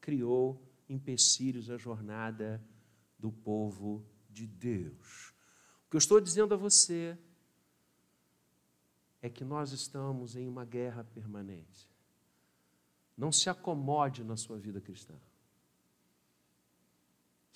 criou 0.00 0.62
empecilhos 0.88 1.70
à 1.70 1.76
jornada 1.76 2.64
do 3.18 3.32
povo 3.32 4.06
de 4.30 4.46
Deus. 4.46 5.34
O 5.86 5.90
que 5.90 5.96
eu 5.96 5.98
estou 5.98 6.20
dizendo 6.20 6.54
a 6.54 6.56
você 6.56 7.18
é 9.20 9.28
que 9.28 9.44
nós 9.44 9.72
estamos 9.72 10.36
em 10.36 10.46
uma 10.46 10.64
guerra 10.64 11.02
permanente. 11.02 11.90
Não 13.16 13.32
se 13.32 13.48
acomode 13.50 14.22
na 14.22 14.36
sua 14.36 14.58
vida 14.58 14.80
cristã. 14.80 15.14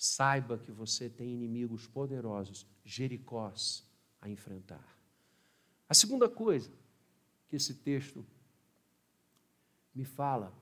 Saiba 0.01 0.57
que 0.57 0.71
você 0.71 1.09
tem 1.09 1.33
inimigos 1.33 1.85
poderosos, 1.85 2.65
Jericós, 2.85 3.85
a 4.21 4.29
enfrentar. 4.29 4.97
A 5.89 5.93
segunda 5.93 6.29
coisa 6.29 6.71
que 7.49 7.57
esse 7.57 7.73
texto 7.73 8.25
me 9.93 10.05
fala 10.05 10.53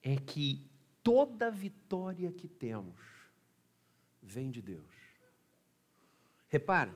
é 0.00 0.14
que 0.14 0.64
toda 1.02 1.50
vitória 1.50 2.30
que 2.30 2.46
temos 2.46 3.00
vem 4.22 4.48
de 4.48 4.62
Deus. 4.62 4.94
Repare, 6.48 6.92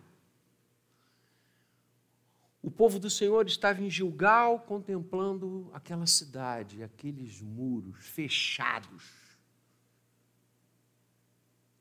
o 2.62 2.70
povo 2.70 3.00
do 3.00 3.10
Senhor 3.10 3.44
estava 3.48 3.82
em 3.82 3.90
Gilgal 3.90 4.60
contemplando 4.60 5.68
aquela 5.74 6.06
cidade, 6.06 6.80
aqueles 6.80 7.42
muros 7.42 8.06
fechados. 8.06 9.23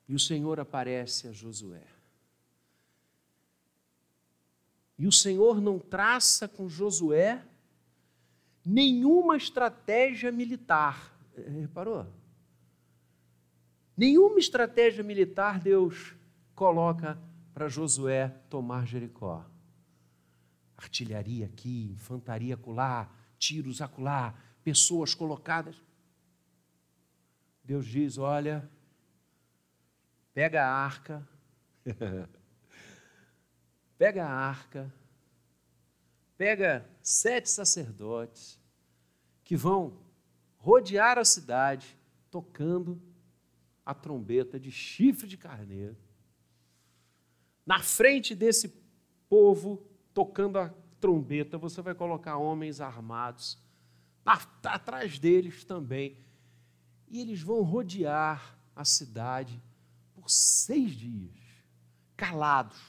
E 0.07 0.15
o 0.15 0.19
Senhor 0.19 0.59
aparece 0.59 1.27
a 1.27 1.31
Josué. 1.31 1.85
E 4.97 5.07
o 5.07 5.11
Senhor 5.11 5.59
não 5.59 5.79
traça 5.79 6.47
com 6.47 6.69
Josué 6.69 7.43
nenhuma 8.65 9.35
estratégia 9.37 10.31
militar. 10.31 11.13
É, 11.35 11.49
reparou? 11.49 12.07
Nenhuma 13.95 14.39
estratégia 14.39 15.03
militar 15.03 15.59
Deus 15.59 16.15
coloca 16.55 17.17
para 17.53 17.67
Josué 17.67 18.29
tomar 18.49 18.85
Jericó. 18.85 19.45
Artilharia 20.75 21.45
aqui, 21.45 21.91
infantaria 21.91 22.55
acolá, 22.55 23.09
tiros 23.37 23.81
acolá, 23.81 24.33
pessoas 24.63 25.13
colocadas. 25.13 25.75
Deus 27.63 27.85
diz: 27.85 28.17
olha, 28.17 28.69
pega 30.33 30.65
a 30.65 30.69
arca, 30.69 31.27
pega 33.97 34.25
a 34.25 34.31
arca, 34.31 34.93
pega 36.37 36.89
sete 37.01 37.49
sacerdotes 37.49 38.59
que 39.43 39.55
vão 39.55 39.99
rodear 40.57 41.17
a 41.17 41.25
cidade 41.25 41.97
tocando 42.31 43.01
a 43.85 43.93
trombeta 43.93 44.59
de 44.59 44.71
chifre 44.71 45.27
de 45.27 45.37
carneiro. 45.37 45.97
Na 47.65 47.79
frente 47.79 48.33
desse 48.33 48.69
povo, 49.29 49.85
tocando 50.13 50.57
a 50.57 50.69
trombeta, 50.99 51.57
você 51.57 51.81
vai 51.81 51.93
colocar 51.93 52.37
homens 52.37 52.81
armados, 52.81 53.57
atrás 54.63 55.19
deles 55.19 55.63
também. 55.63 56.17
E 57.09 57.21
eles 57.21 57.41
vão 57.41 57.61
rodear 57.61 58.57
a 58.75 58.83
cidade 58.83 59.61
por 60.23 60.29
seis 60.29 60.91
dias, 60.95 61.37
calados, 62.15 62.79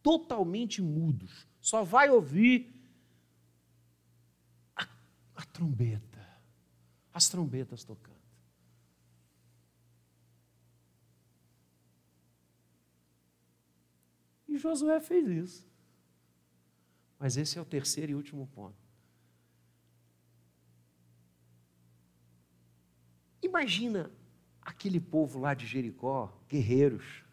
totalmente 0.00 0.80
mudos. 0.80 1.48
Só 1.60 1.82
vai 1.82 2.08
ouvir 2.08 2.72
a, 4.76 4.86
a 5.34 5.44
trombeta, 5.46 6.24
as 7.12 7.28
trombetas 7.28 7.82
tocando. 7.82 8.14
E 14.46 14.56
Josué 14.56 15.00
fez 15.00 15.28
isso. 15.28 15.68
Mas 17.18 17.36
esse 17.36 17.58
é 17.58 17.60
o 17.60 17.64
terceiro 17.64 18.12
e 18.12 18.14
último 18.14 18.46
ponto. 18.46 18.78
Imagina 23.42 24.12
aquele 24.64 24.98
povo 24.98 25.38
lá 25.38 25.54
de 25.54 25.66
Jericó, 25.66 26.32
guerreiros, 26.54 27.24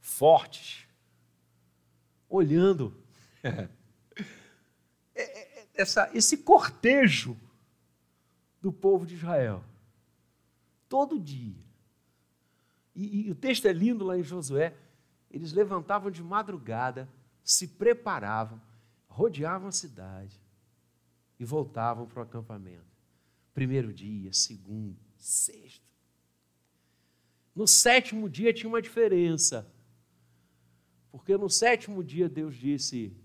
fortes, 0.00 0.88
olhando 2.28 2.96
é, 3.44 3.68
é, 5.14 5.68
essa, 5.74 6.10
esse 6.12 6.38
cortejo 6.38 7.38
do 8.60 8.72
povo 8.72 9.06
de 9.06 9.14
Israel, 9.14 9.64
todo 10.88 11.18
dia. 11.18 11.62
E, 12.94 13.28
e 13.28 13.30
o 13.30 13.34
texto 13.34 13.66
é 13.66 13.72
lindo 13.72 14.04
lá 14.04 14.18
em 14.18 14.22
Josué 14.24 14.76
eles 15.30 15.52
levantavam 15.52 16.10
de 16.10 16.24
madrugada, 16.24 17.08
se 17.44 17.68
preparavam, 17.68 18.60
rodeavam 19.06 19.68
a 19.68 19.72
cidade 19.72 20.40
e 21.38 21.44
voltavam 21.44 22.04
para 22.04 22.18
o 22.18 22.22
acampamento. 22.22 22.90
Primeiro 23.54 23.92
dia, 23.92 24.32
segundo, 24.32 24.98
sexto. 25.16 25.89
No 27.54 27.66
sétimo 27.66 28.28
dia 28.28 28.52
tinha 28.52 28.68
uma 28.68 28.82
diferença. 28.82 29.70
Porque 31.10 31.36
no 31.36 31.48
sétimo 31.50 32.02
dia 32.02 32.28
Deus 32.28 32.54
disse: 32.54 33.16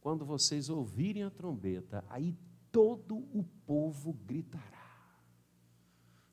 quando 0.00 0.24
vocês 0.24 0.68
ouvirem 0.68 1.22
a 1.22 1.30
trombeta, 1.30 2.04
aí 2.08 2.36
todo 2.70 3.16
o 3.16 3.44
povo 3.66 4.12
gritará. 4.12 4.84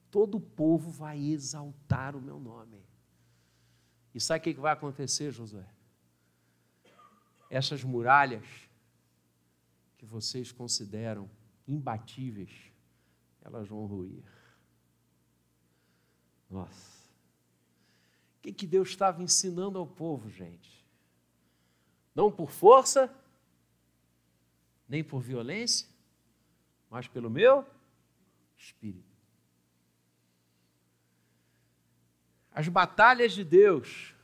Todo 0.10 0.36
o 0.36 0.42
povo 0.42 0.92
vai 0.92 1.20
exaltar 1.20 2.16
o 2.16 2.22
meu 2.22 2.40
nome. 2.40 2.84
E 4.14 4.20
sabe 4.20 4.40
o 4.40 4.44
que 4.44 4.60
vai 4.60 4.74
acontecer, 4.74 5.32
Josué? 5.32 5.66
Essas 7.50 7.84
muralhas 7.84 8.46
que 9.98 10.06
vocês 10.06 10.52
consideram 10.52 11.30
imbatíveis, 11.68 12.52
elas 13.42 13.68
vão 13.68 13.86
ruir. 13.86 14.24
Nossa. 16.50 16.91
O 18.42 18.44
que, 18.44 18.52
que 18.52 18.66
Deus 18.66 18.90
estava 18.90 19.22
ensinando 19.22 19.78
ao 19.78 19.86
povo, 19.86 20.28
gente? 20.28 20.84
Não 22.16 22.32
por 22.32 22.50
força, 22.50 23.16
nem 24.90 25.04
por 25.04 25.22
violência, 25.22 25.88
mas 26.90 27.08
pelo 27.08 27.30
meu 27.30 27.64
espírito. 28.58 29.16
As 32.52 32.68
batalhas 32.68 33.32
de 33.34 33.44
Deus 33.44 34.16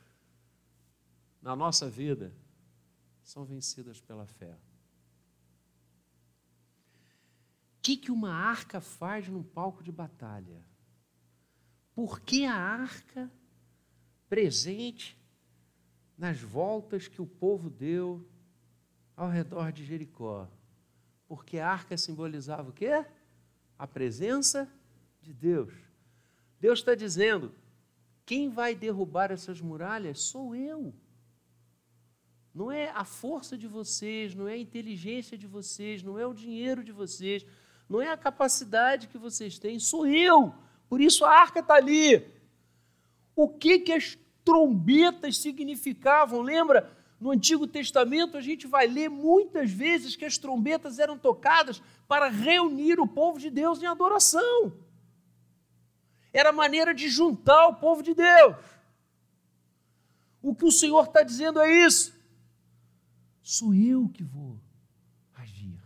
na 1.40 1.54
nossa 1.54 1.88
vida 1.88 2.34
são 3.22 3.44
vencidas 3.44 4.00
pela 4.00 4.26
fé. 4.26 4.58
O 7.76 7.80
que, 7.82 7.96
que 7.96 8.10
uma 8.10 8.32
arca 8.34 8.80
faz 8.80 9.28
num 9.28 9.44
palco 9.44 9.80
de 9.80 9.92
batalha? 9.92 10.60
Por 11.94 12.18
que 12.18 12.44
a 12.44 12.56
arca 12.56 13.30
presente 14.28 15.16
nas 16.16 16.40
voltas 16.40 17.08
que 17.08 17.22
o 17.22 17.26
povo 17.26 17.70
deu 17.70 18.26
ao 19.16 19.28
redor 19.28 19.72
de 19.72 19.84
Jericó? 19.84 20.48
Porque 21.26 21.58
a 21.58 21.70
arca 21.70 21.96
simbolizava 21.96 22.70
o 22.70 22.72
quê? 22.72 23.04
A 23.78 23.86
presença 23.86 24.70
de 25.20 25.32
Deus. 25.32 25.72
Deus 26.60 26.78
está 26.78 26.94
dizendo: 26.94 27.52
quem 28.24 28.48
vai 28.48 28.74
derrubar 28.74 29.30
essas 29.30 29.60
muralhas 29.60 30.20
sou 30.20 30.54
eu. 30.54 30.94
Não 32.54 32.72
é 32.72 32.90
a 32.90 33.04
força 33.04 33.56
de 33.56 33.68
vocês, 33.68 34.34
não 34.34 34.48
é 34.48 34.54
a 34.54 34.58
inteligência 34.58 35.38
de 35.38 35.46
vocês, 35.46 36.02
não 36.02 36.18
é 36.18 36.26
o 36.26 36.34
dinheiro 36.34 36.82
de 36.82 36.90
vocês, 36.90 37.46
não 37.88 38.02
é 38.02 38.10
a 38.10 38.16
capacidade 38.16 39.06
que 39.06 39.16
vocês 39.16 39.58
têm, 39.58 39.78
sou 39.78 40.06
eu. 40.06 40.52
Por 40.88 41.00
isso 41.00 41.24
a 41.24 41.30
arca 41.30 41.60
está 41.60 41.74
ali. 41.74 42.26
O 43.38 43.48
que, 43.48 43.78
que 43.78 43.92
as 43.92 44.18
trombetas 44.44 45.38
significavam? 45.38 46.40
Lembra? 46.40 46.92
No 47.20 47.30
Antigo 47.30 47.68
Testamento, 47.68 48.36
a 48.36 48.40
gente 48.40 48.66
vai 48.66 48.88
ler 48.88 49.08
muitas 49.08 49.70
vezes 49.70 50.16
que 50.16 50.24
as 50.24 50.36
trombetas 50.36 50.98
eram 50.98 51.16
tocadas 51.16 51.80
para 52.08 52.28
reunir 52.28 52.98
o 52.98 53.06
povo 53.06 53.38
de 53.38 53.48
Deus 53.48 53.80
em 53.80 53.86
adoração. 53.86 54.72
Era 56.32 56.50
maneira 56.50 56.92
de 56.92 57.08
juntar 57.08 57.68
o 57.68 57.76
povo 57.76 58.02
de 58.02 58.12
Deus. 58.12 58.56
O 60.42 60.52
que 60.52 60.64
o 60.64 60.72
Senhor 60.72 61.04
está 61.04 61.22
dizendo 61.22 61.60
é 61.60 61.86
isso. 61.86 62.12
Sou 63.40 63.72
eu 63.72 64.08
que 64.08 64.24
vou 64.24 64.60
agir. 65.32 65.80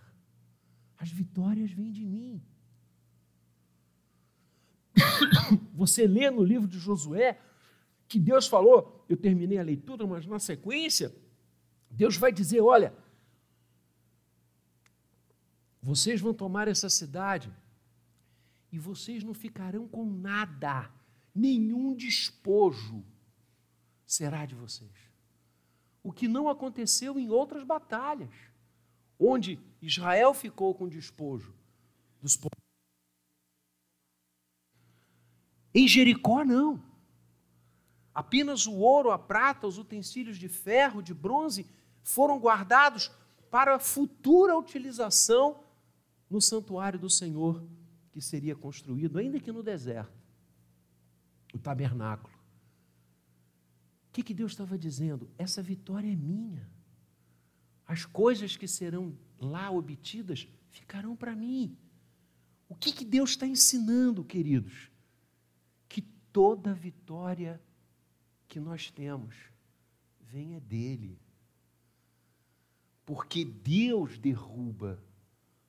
As 0.97 1.11
vitórias 1.11 1.71
vêm 1.71 1.93
de 1.93 2.07
mim. 2.07 2.43
Você 5.83 6.07
lê 6.07 6.31
no 6.31 6.45
livro 6.45 6.69
de 6.69 6.79
Josué 6.79 7.41
que 8.07 8.17
Deus 8.17 8.47
falou, 8.47 9.05
eu 9.09 9.17
terminei 9.17 9.59
a 9.59 9.65
leitura, 9.65 10.07
mas 10.07 10.25
na 10.27 10.39
sequência, 10.39 11.13
Deus 11.91 12.17
vai 12.17 12.31
dizer: 12.31 12.61
olha, 12.61 12.95
vocês 15.83 16.21
vão 16.21 16.33
tomar 16.33 16.69
essa 16.69 16.89
cidade 16.89 17.53
e 18.71 18.79
vocês 18.79 19.25
não 19.25 19.35
ficarão 19.35 19.89
com 19.89 20.05
nada, 20.05 20.89
nenhum 21.35 21.97
despojo 21.97 23.05
será 24.07 24.47
de 24.47 24.55
vocês. 24.55 24.97
O 26.01 26.13
que 26.13 26.29
não 26.29 26.49
aconteceu 26.49 27.19
em 27.19 27.29
outras 27.29 27.65
batalhas, 27.65 28.31
onde 29.19 29.59
Israel 29.81 30.33
ficou 30.33 30.73
com 30.77 30.89
despojo 30.89 31.53
dos 32.21 32.37
povos. 32.37 32.62
Em 35.75 35.89
Jericó, 35.89 36.45
não. 36.45 36.83
Apenas 38.15 38.67
o 38.67 38.75
ouro, 38.75 39.11
a 39.11 39.19
prata, 39.19 39.67
os 39.67 39.79
utensílios 39.79 40.37
de 40.37 40.49
ferro, 40.49 41.03
de 41.03 41.15
bronze 41.15 41.67
foram 42.03 42.39
guardados 42.39 43.11
para 43.51 43.79
futura 43.79 44.57
utilização 44.57 45.63
no 46.29 46.41
santuário 46.41 46.99
do 46.99 47.09
Senhor 47.09 47.63
que 48.13 48.21
seria 48.21 48.55
construído, 48.55 49.19
ainda 49.19 49.41
que 49.41 49.51
no 49.51 49.63
deserto 49.63 50.13
o 51.53 51.59
tabernáculo. 51.59 52.33
O 54.09 54.13
que, 54.13 54.23
que 54.23 54.35
Deus 54.35 54.53
estava 54.53 54.77
dizendo? 54.77 55.31
Essa 55.39 55.63
vitória 55.63 56.11
é 56.11 56.17
minha. 56.17 56.69
As 57.87 58.05
coisas 58.05 58.57
que 58.57 58.69
serão 58.69 59.17
lá 59.39 59.71
obtidas 59.71 60.47
ficarão 60.71 61.17
para 61.17 61.35
mim. 61.35 61.77
O 62.69 62.75
que, 62.75 62.93
que 62.93 63.05
Deus 63.05 63.31
está 63.31 63.47
ensinando, 63.47 64.23
queridos? 64.25 64.92
Toda 66.33 66.73
vitória 66.73 67.61
que 68.49 68.59
nós 68.59 68.91
temos 68.91 69.37
venha 70.21 70.61
dele. 70.61 71.21
Porque 73.05 73.45
Deus 73.45 74.19
derruba 74.19 75.03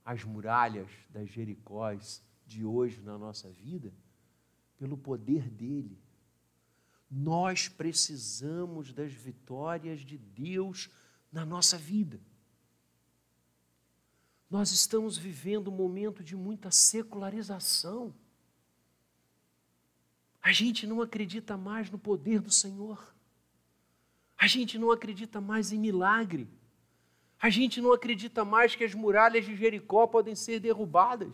as 0.05 0.23
muralhas 0.23 0.89
das 1.09 1.29
Jericós 1.29 2.23
de 2.45 2.63
hoje 2.63 3.01
na 3.01 3.17
nossa 3.17 3.49
vida 3.49 3.93
pelo 4.77 4.97
poder 4.97 5.49
dele. 5.49 5.97
Nós 7.09 7.67
precisamos 7.67 8.91
das 8.91 9.13
vitórias 9.13 10.01
de 10.01 10.17
Deus 10.17 10.89
na 11.31 11.45
nossa 11.45 11.77
vida. 11.77 12.19
Nós 14.49 14.71
estamos 14.71 15.17
vivendo 15.17 15.69
um 15.69 15.75
momento 15.75 16.23
de 16.23 16.35
muita 16.35 16.69
secularização. 16.69 18.13
A 20.43 20.51
gente 20.51 20.85
não 20.85 21.01
acredita 21.01 21.55
mais 21.55 21.89
no 21.89 21.97
poder 21.97 22.41
do 22.41 22.51
Senhor. 22.51 23.15
A 24.37 24.45
gente 24.45 24.77
não 24.77 24.91
acredita 24.91 25.39
mais 25.39 25.71
em 25.71 25.79
milagre. 25.79 26.49
A 27.41 27.49
gente 27.49 27.79
não 27.79 27.93
acredita 27.93 28.43
mais 28.43 28.75
que 28.75 28.83
as 28.83 28.93
muralhas 28.93 29.45
de 29.45 29.55
Jericó 29.55 30.05
podem 30.05 30.35
ser 30.35 30.59
derrubadas. 30.59 31.33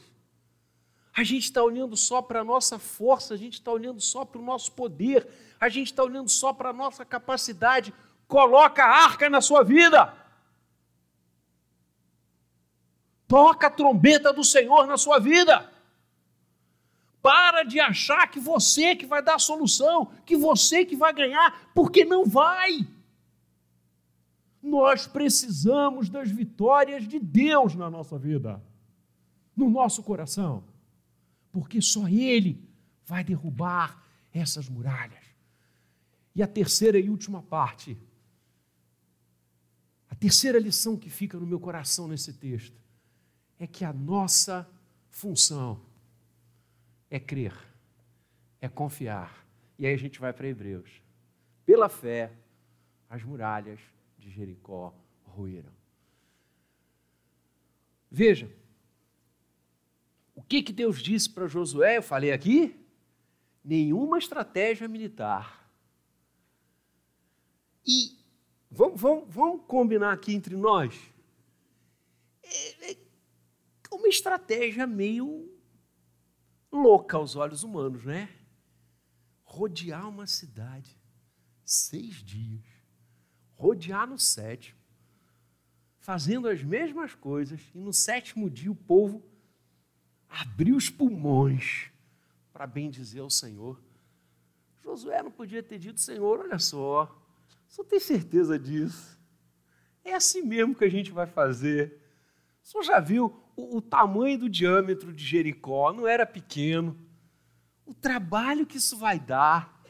A 1.11 1.23
gente 1.23 1.45
está 1.45 1.63
olhando 1.63 1.97
só 1.97 2.21
para 2.21 2.41
a 2.41 2.43
nossa 2.43 2.77
força, 2.77 3.33
a 3.33 3.37
gente 3.37 3.53
está 3.53 3.71
olhando 3.71 3.99
só 3.99 4.23
para 4.23 4.39
o 4.39 4.43
nosso 4.43 4.71
poder, 4.73 5.27
a 5.59 5.67
gente 5.69 5.87
está 5.87 6.03
olhando 6.03 6.29
só 6.29 6.53
para 6.53 6.69
a 6.69 6.73
nossa 6.73 7.03
capacidade. 7.03 7.91
Coloca 8.27 8.83
a 8.83 9.05
arca 9.05 9.27
na 9.27 9.41
sua 9.41 9.63
vida. 9.63 10.15
Toca 13.27 13.67
a 13.67 13.71
trombeta 13.71 14.31
do 14.31 14.43
Senhor 14.43 14.85
na 14.85 14.97
sua 14.97 15.19
vida. 15.19 15.67
Para 17.21 17.63
de 17.63 17.79
achar 17.79 18.27
que 18.27 18.39
você 18.39 18.95
que 18.95 19.05
vai 19.05 19.21
dar 19.21 19.35
a 19.35 19.39
solução, 19.39 20.05
que 20.25 20.37
você 20.37 20.85
que 20.85 20.95
vai 20.95 21.13
ganhar, 21.13 21.69
porque 21.73 22.05
não 22.05 22.25
vai. 22.25 22.87
Nós 24.61 25.05
precisamos 25.07 26.09
das 26.09 26.29
vitórias 26.29 27.07
de 27.07 27.19
Deus 27.19 27.75
na 27.75 27.89
nossa 27.89 28.17
vida, 28.17 28.61
no 29.55 29.69
nosso 29.69 30.01
coração, 30.01 30.63
porque 31.51 31.81
só 31.81 32.07
Ele 32.07 32.63
vai 33.05 33.23
derrubar 33.23 34.01
essas 34.33 34.69
muralhas. 34.69 35.23
E 36.35 36.41
a 36.41 36.47
terceira 36.47 36.97
e 36.99 37.09
última 37.09 37.41
parte, 37.41 37.97
a 40.09 40.15
terceira 40.15 40.59
lição 40.59 40.95
que 40.95 41.09
fica 41.09 41.37
no 41.37 41.45
meu 41.45 41.59
coração 41.59 42.07
nesse 42.07 42.31
texto, 42.33 42.79
é 43.57 43.67
que 43.67 43.83
a 43.83 43.91
nossa 43.91 44.65
função 45.09 45.81
é 47.09 47.19
crer, 47.19 47.53
é 48.61 48.67
confiar. 48.67 49.45
E 49.77 49.85
aí 49.85 49.93
a 49.93 49.97
gente 49.97 50.19
vai 50.19 50.33
para 50.33 50.47
Hebreus. 50.47 51.01
Pela 51.65 51.89
fé, 51.89 52.31
as 53.09 53.23
muralhas 53.23 53.79
de 54.17 54.29
Jericó 54.29 54.93
ruíram. 55.23 55.71
Veja, 58.11 58.51
o 60.35 60.41
que, 60.41 60.63
que 60.63 60.73
Deus 60.73 61.01
disse 61.01 61.29
para 61.29 61.47
Josué? 61.47 61.97
Eu 61.97 62.03
falei 62.03 62.31
aqui? 62.31 62.75
Nenhuma 63.63 64.17
estratégia 64.17 64.87
militar. 64.87 65.69
E 67.85 68.17
vamos, 68.69 68.99
vamos, 68.99 69.33
vamos 69.33 69.65
combinar 69.67 70.11
aqui 70.11 70.33
entre 70.33 70.55
nós? 70.55 70.95
É, 72.43 72.91
é 72.91 72.97
uma 73.91 74.07
estratégia 74.07 74.87
meio 74.87 75.58
louca 76.71 77.17
aos 77.17 77.35
olhos 77.35 77.63
humanos, 77.63 78.03
né? 78.05 78.29
Rodear 79.43 80.07
uma 80.07 80.27
cidade 80.27 80.97
seis 81.63 82.15
dias, 82.23 82.65
rodear 83.55 84.07
no 84.07 84.17
sétimo, 84.17 84.79
fazendo 85.99 86.47
as 86.47 86.63
mesmas 86.63 87.13
coisas, 87.13 87.61
e 87.75 87.77
no 87.77 87.93
sétimo 87.93 88.49
dia 88.49 88.71
o 88.71 88.75
povo 88.75 89.23
abriu 90.27 90.75
os 90.75 90.89
pulmões 90.89 91.91
para 92.51 92.65
bem 92.65 92.89
dizer 92.89 93.19
ao 93.19 93.29
Senhor. 93.29 93.79
Josué 94.81 95.21
não 95.21 95.29
podia 95.29 95.61
ter 95.61 95.77
dito, 95.77 95.99
Senhor, 95.99 96.39
olha 96.39 96.57
só, 96.57 97.15
só 97.67 97.83
tem 97.83 97.99
certeza 97.99 98.57
disso. 98.57 99.19
É 100.03 100.13
assim 100.15 100.41
mesmo 100.41 100.73
que 100.73 100.85
a 100.85 100.89
gente 100.89 101.11
vai 101.11 101.27
fazer. 101.27 102.01
O 102.63 102.67
senhor 102.67 102.83
já 102.83 102.99
viu 102.99 103.29
o, 103.59 103.77
o 103.77 103.81
tamanho 103.81 104.37
do 104.37 104.49
diâmetro 104.49 105.11
de 105.11 105.25
Jericó 105.25 105.91
não 105.91 106.07
era 106.07 106.25
pequeno. 106.25 106.97
O 107.85 107.93
trabalho 107.93 108.65
que 108.65 108.77
isso 108.77 108.97
vai 108.97 109.19
dar, 109.19 109.83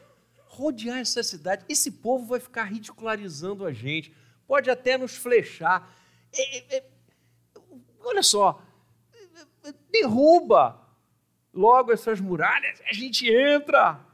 rodear 0.46 0.98
essa 0.98 1.22
cidade, 1.22 1.66
esse 1.70 1.92
povo 1.92 2.26
vai 2.26 2.40
ficar 2.40 2.64
ridicularizando 2.64 3.66
a 3.66 3.72
gente, 3.72 4.14
pode 4.48 4.70
até 4.70 4.98
nos 4.98 5.16
flechar. 5.16 5.94
É, 6.34 6.58
é, 6.58 6.78
é, 6.78 6.90
olha 8.02 8.24
só, 8.24 8.64
derruba 9.92 10.88
logo 11.54 11.92
essas 11.92 12.20
muralhas, 12.20 12.82
a 12.90 12.94
gente 12.94 13.30
entra. 13.30 14.06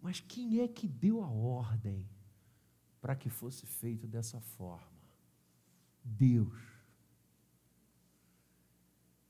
Mas 0.00 0.20
quem 0.20 0.60
é 0.60 0.68
que 0.68 0.88
deu 0.88 1.22
a 1.22 1.28
ordem 1.28 2.04
para 3.00 3.14
que 3.14 3.30
fosse 3.30 3.64
feito 3.66 4.06
dessa 4.06 4.40
forma? 4.40 4.90
Deus. 6.04 6.71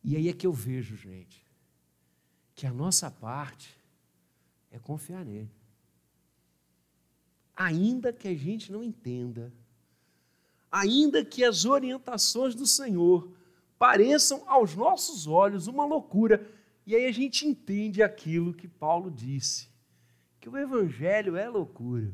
E 0.04 0.16
aí 0.16 0.28
é 0.28 0.32
que 0.32 0.46
eu 0.46 0.52
vejo, 0.52 0.96
gente, 0.96 1.46
que 2.54 2.66
a 2.66 2.72
nossa 2.72 3.10
parte 3.10 3.76
é 4.70 4.78
confiar 4.78 5.24
nele. 5.24 5.50
Ainda 7.54 8.12
que 8.12 8.26
a 8.26 8.34
gente 8.34 8.72
não 8.72 8.82
entenda, 8.82 9.52
ainda 10.70 11.24
que 11.24 11.44
as 11.44 11.64
orientações 11.64 12.54
do 12.54 12.66
Senhor 12.66 13.30
pareçam 13.78 14.42
aos 14.48 14.74
nossos 14.74 15.26
olhos 15.26 15.66
uma 15.66 15.84
loucura, 15.84 16.50
e 16.86 16.96
aí 16.96 17.06
a 17.06 17.12
gente 17.12 17.46
entende 17.46 18.02
aquilo 18.02 18.54
que 18.54 18.66
Paulo 18.66 19.10
disse, 19.10 19.68
que 20.40 20.48
o 20.48 20.56
Evangelho 20.56 21.36
é 21.36 21.48
loucura 21.48 22.12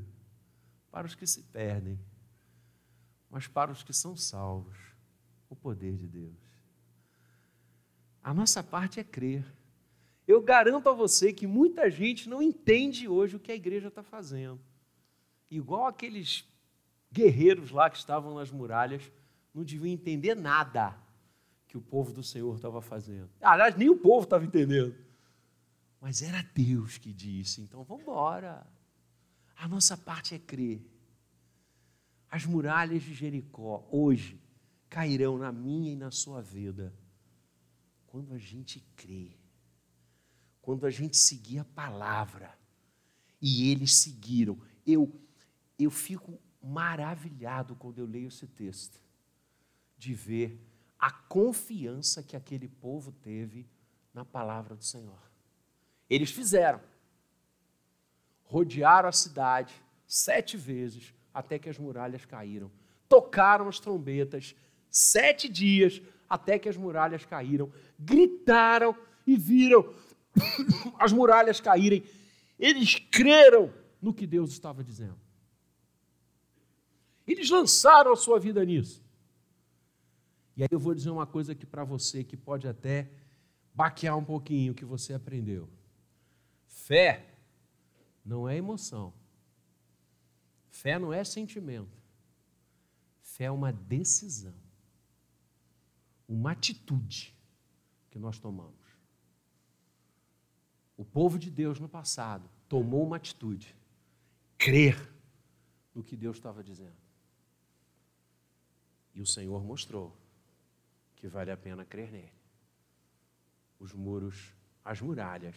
para 0.90 1.06
os 1.06 1.14
que 1.14 1.26
se 1.26 1.42
perdem, 1.44 1.98
mas 3.30 3.46
para 3.46 3.70
os 3.70 3.82
que 3.82 3.92
são 3.92 4.16
salvos, 4.16 4.76
o 5.48 5.54
poder 5.54 5.96
de 5.96 6.06
Deus. 6.06 6.47
A 8.28 8.34
nossa 8.34 8.62
parte 8.62 9.00
é 9.00 9.04
crer, 9.04 9.42
Eu 10.26 10.42
garanto 10.42 10.86
a 10.86 10.92
você 10.92 11.32
que 11.32 11.46
muita 11.46 11.90
gente 11.90 12.28
não 12.28 12.42
entende 12.42 13.08
hoje 13.08 13.36
o 13.36 13.40
que 13.40 13.50
a 13.50 13.54
igreja 13.54 13.88
está 13.88 14.02
fazendo. 14.02 14.60
Igual 15.50 15.86
aqueles 15.86 16.46
guerreiros 17.10 17.70
lá 17.70 17.88
que 17.88 17.96
estavam 17.96 18.34
nas 18.34 18.50
muralhas, 18.50 19.10
não 19.54 19.64
deviam 19.64 19.86
entender 19.86 20.34
nada 20.34 20.94
que 21.66 21.78
o 21.78 21.80
povo 21.80 22.12
do 22.12 22.22
Senhor 22.22 22.54
estava 22.54 22.82
fazendo. 22.82 23.30
Aliás, 23.40 23.74
nem 23.76 23.88
o 23.88 23.96
povo 23.96 24.24
estava 24.24 24.44
entendendo. 24.44 24.94
Mas 25.98 26.20
era 26.20 26.42
Deus 26.54 26.98
que 26.98 27.14
disse: 27.14 27.62
então 27.62 27.82
vamos 27.82 28.02
embora. 28.02 28.66
A 29.56 29.66
nossa 29.66 29.96
parte 29.96 30.34
é 30.34 30.38
crer. 30.38 30.82
As 32.30 32.44
muralhas 32.44 33.02
de 33.02 33.14
Jericó, 33.14 33.88
hoje, 33.90 34.38
cairão 34.90 35.38
na 35.38 35.50
minha 35.50 35.92
e 35.94 35.96
na 35.96 36.10
sua 36.10 36.42
vida 36.42 36.92
quando 38.08 38.34
a 38.34 38.38
gente 38.38 38.80
crê 38.96 39.36
quando 40.68 40.84
a 40.84 40.90
gente 40.90 41.16
seguir 41.16 41.60
a 41.60 41.64
palavra. 41.64 42.54
E 43.40 43.70
eles 43.70 43.94
seguiram. 43.94 44.60
Eu, 44.86 45.10
eu 45.78 45.90
fico 45.90 46.38
maravilhado 46.62 47.74
quando 47.74 48.00
eu 48.00 48.04
leio 48.04 48.28
esse 48.28 48.46
texto, 48.46 49.00
de 49.96 50.12
ver 50.12 50.62
a 50.98 51.10
confiança 51.10 52.22
que 52.22 52.36
aquele 52.36 52.68
povo 52.68 53.10
teve 53.12 53.66
na 54.12 54.26
palavra 54.26 54.76
do 54.76 54.84
Senhor. 54.84 55.18
Eles 56.10 56.30
fizeram. 56.30 56.82
Rodearam 58.44 59.08
a 59.08 59.12
cidade 59.12 59.72
sete 60.06 60.54
vezes 60.58 61.14
até 61.32 61.58
que 61.58 61.70
as 61.70 61.78
muralhas 61.78 62.26
caíram. 62.26 62.70
Tocaram 63.08 63.68
as 63.68 63.80
trombetas 63.80 64.54
sete 64.90 65.48
dias 65.48 66.02
até 66.28 66.58
que 66.58 66.68
as 66.68 66.76
muralhas 66.76 67.24
caíram. 67.24 67.72
Gritaram 67.98 68.96
e 69.26 69.36
viram 69.36 69.94
as 70.98 71.12
muralhas 71.12 71.60
caírem. 71.60 72.04
Eles 72.58 72.96
creram 73.10 73.72
no 74.00 74.12
que 74.12 74.26
Deus 74.26 74.50
estava 74.50 74.82
dizendo. 74.82 75.18
Eles 77.26 77.50
lançaram 77.50 78.12
a 78.12 78.16
sua 78.16 78.38
vida 78.38 78.64
nisso. 78.64 79.04
E 80.56 80.62
aí 80.62 80.68
eu 80.70 80.78
vou 80.78 80.94
dizer 80.94 81.10
uma 81.10 81.26
coisa 81.26 81.52
aqui 81.52 81.66
para 81.66 81.84
você 81.84 82.24
que 82.24 82.36
pode 82.36 82.66
até 82.66 83.08
baquear 83.74 84.16
um 84.16 84.24
pouquinho 84.24 84.72
o 84.72 84.74
que 84.74 84.84
você 84.84 85.14
aprendeu. 85.14 85.68
Fé 86.66 87.26
não 88.24 88.48
é 88.48 88.56
emoção. 88.56 89.12
Fé 90.68 90.98
não 90.98 91.12
é 91.12 91.22
sentimento. 91.22 91.96
Fé 93.20 93.44
é 93.44 93.50
uma 93.50 93.72
decisão. 93.72 94.54
Uma 96.28 96.52
atitude 96.52 97.34
que 98.10 98.18
nós 98.18 98.38
tomamos. 98.38 98.76
O 100.96 101.04
povo 101.04 101.38
de 101.38 101.50
Deus 101.50 101.80
no 101.80 101.88
passado 101.88 102.48
tomou 102.68 103.04
uma 103.04 103.16
atitude, 103.16 103.74
crer 104.58 104.96
no 105.94 106.02
que 106.02 106.16
Deus 106.16 106.36
estava 106.36 106.62
dizendo. 106.62 106.96
E 109.14 109.20
o 109.20 109.26
Senhor 109.26 109.64
mostrou 109.64 110.16
que 111.16 111.28
vale 111.28 111.50
a 111.50 111.56
pena 111.56 111.84
crer 111.84 112.10
nele. 112.10 112.32
Os 113.78 113.92
muros, 113.92 114.52
as 114.84 115.00
muralhas, 115.00 115.56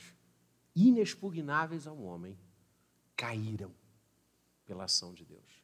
inexpugnáveis 0.76 1.86
ao 1.88 2.00
homem, 2.02 2.38
caíram 3.16 3.74
pela 4.66 4.86
ação 4.86 5.14
de 5.14 5.26
Deus. 5.26 5.64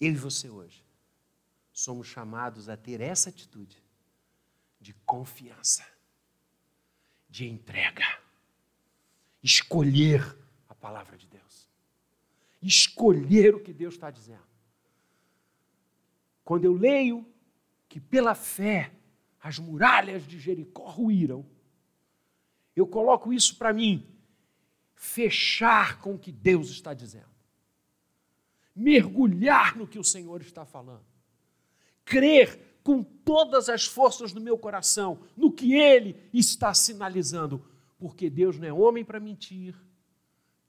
Eu 0.00 0.12
e 0.12 0.16
você 0.16 0.50
hoje 0.50 0.85
somos 1.76 2.06
chamados 2.06 2.70
a 2.70 2.76
ter 2.76 3.02
essa 3.02 3.28
atitude 3.28 3.76
de 4.80 4.94
confiança 5.04 5.86
de 7.28 7.46
entrega. 7.46 8.18
Escolher 9.42 10.22
a 10.70 10.74
palavra 10.74 11.18
de 11.18 11.26
Deus. 11.26 11.68
Escolher 12.62 13.54
o 13.54 13.60
que 13.60 13.74
Deus 13.74 13.92
está 13.92 14.10
dizendo. 14.10 14.46
Quando 16.42 16.64
eu 16.64 16.72
leio 16.72 17.30
que 17.90 18.00
pela 18.00 18.34
fé 18.34 18.90
as 19.38 19.58
muralhas 19.58 20.26
de 20.26 20.40
Jericó 20.40 20.88
ruíram, 20.88 21.44
eu 22.74 22.86
coloco 22.86 23.34
isso 23.34 23.54
para 23.58 23.74
mim, 23.74 24.18
fechar 24.94 26.00
com 26.00 26.14
o 26.14 26.18
que 26.18 26.32
Deus 26.32 26.70
está 26.70 26.94
dizendo, 26.94 27.28
mergulhar 28.74 29.76
no 29.76 29.86
que 29.86 29.98
o 29.98 30.04
Senhor 30.04 30.40
está 30.40 30.64
falando, 30.64 31.15
crer 32.06 32.78
com 32.82 33.02
todas 33.02 33.68
as 33.68 33.84
forças 33.84 34.32
do 34.32 34.40
meu 34.40 34.56
coração 34.56 35.20
no 35.36 35.52
que 35.52 35.74
Ele 35.74 36.16
está 36.32 36.72
sinalizando, 36.72 37.62
porque 37.98 38.30
Deus 38.30 38.56
não 38.58 38.68
é 38.68 38.72
homem 38.72 39.04
para 39.04 39.20
mentir, 39.20 39.74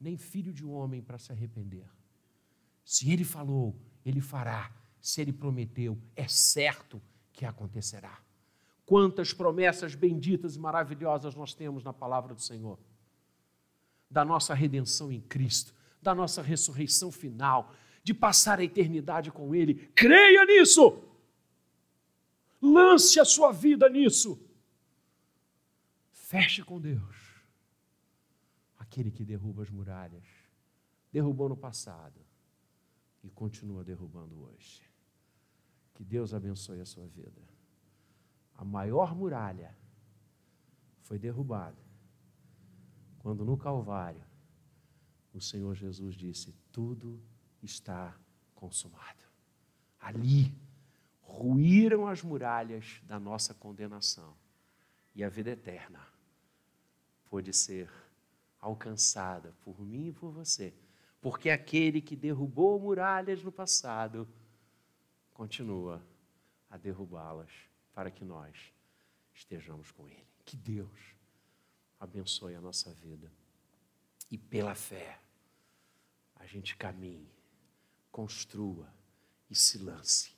nem 0.01 0.17
filho 0.17 0.51
de 0.51 0.65
homem 0.65 1.01
para 1.01 1.19
se 1.19 1.31
arrepender. 1.31 1.87
Se 2.83 3.11
Ele 3.11 3.23
falou, 3.23 3.79
Ele 4.03 4.19
fará. 4.19 4.71
Se 4.99 5.21
Ele 5.21 5.31
prometeu, 5.31 5.97
é 6.15 6.27
certo 6.27 7.01
que 7.31 7.45
acontecerá. 7.45 8.19
Quantas 8.85 9.31
promessas 9.31 9.93
benditas 9.93 10.55
e 10.55 10.59
maravilhosas 10.59 11.35
nós 11.35 11.53
temos 11.53 11.83
na 11.83 11.93
palavra 11.93 12.33
do 12.33 12.41
Senhor, 12.41 12.79
da 14.09 14.25
nossa 14.25 14.53
redenção 14.53 15.11
em 15.11 15.21
Cristo, 15.21 15.73
da 16.01 16.15
nossa 16.15 16.41
ressurreição 16.41 17.11
final, 17.11 17.73
de 18.03 18.13
passar 18.13 18.59
a 18.59 18.63
eternidade 18.63 19.31
com 19.31 19.53
Ele. 19.53 19.75
Creia 19.93 20.45
nisso! 20.45 21.06
Lance 22.61 23.19
a 23.19 23.25
sua 23.25 23.51
vida 23.51 23.89
nisso. 23.89 24.39
Feche 26.11 26.63
com 26.63 26.79
Deus. 26.79 27.15
Aquele 28.77 29.11
que 29.11 29.23
derruba 29.23 29.63
as 29.63 29.69
muralhas. 29.69 30.27
Derrubou 31.11 31.47
no 31.49 31.57
passado 31.57 32.19
e 33.23 33.29
continua 33.29 33.83
derrubando 33.83 34.41
hoje. 34.41 34.81
Que 35.93 36.03
Deus 36.03 36.33
abençoe 36.33 36.79
a 36.79 36.85
sua 36.85 37.07
vida. 37.07 37.41
A 38.55 38.65
maior 38.65 39.15
muralha 39.15 39.75
foi 41.01 41.17
derrubada 41.17 41.81
quando 43.19 43.45
no 43.45 43.57
Calvário 43.57 44.23
o 45.33 45.41
Senhor 45.41 45.75
Jesus 45.75 46.15
disse: 46.15 46.55
Tudo 46.71 47.21
está 47.61 48.17
consumado. 48.55 49.23
Ali 49.99 50.53
ruíram 51.27 52.07
as 52.07 52.23
muralhas 52.23 53.01
da 53.03 53.19
nossa 53.19 53.53
condenação 53.53 54.35
e 55.13 55.23
a 55.23 55.29
vida 55.29 55.51
eterna 55.51 55.99
pôde 57.25 57.53
ser 57.53 57.91
alcançada 58.59 59.53
por 59.61 59.79
mim 59.81 60.07
e 60.07 60.13
por 60.13 60.31
você, 60.31 60.73
porque 61.19 61.49
aquele 61.49 62.01
que 62.01 62.15
derrubou 62.15 62.79
muralhas 62.79 63.43
no 63.43 63.51
passado 63.51 64.27
continua 65.33 66.01
a 66.69 66.77
derrubá-las 66.77 67.51
para 67.93 68.09
que 68.09 68.23
nós 68.23 68.55
estejamos 69.33 69.91
com 69.91 70.07
Ele. 70.07 70.27
Que 70.45 70.55
Deus 70.55 71.13
abençoe 71.99 72.55
a 72.55 72.61
nossa 72.61 72.93
vida 72.93 73.31
e 74.31 74.37
pela 74.37 74.73
fé 74.73 75.19
a 76.35 76.45
gente 76.45 76.77
caminhe, 76.77 77.29
construa 78.11 78.93
e 79.49 79.55
se 79.55 79.77
lance 79.77 80.36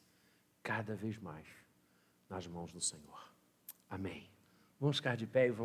cada 0.70 0.96
vez 0.96 1.18
mais 1.18 1.48
nas 2.30 2.46
mãos 2.46 2.72
do 2.72 2.80
Senhor. 2.80 3.34
Amém. 3.90 4.30
Vamos 4.80 4.98
ficar 4.98 5.18
de 5.18 5.26
pé 5.26 5.48
e 5.48 5.50
vamos. 5.50 5.58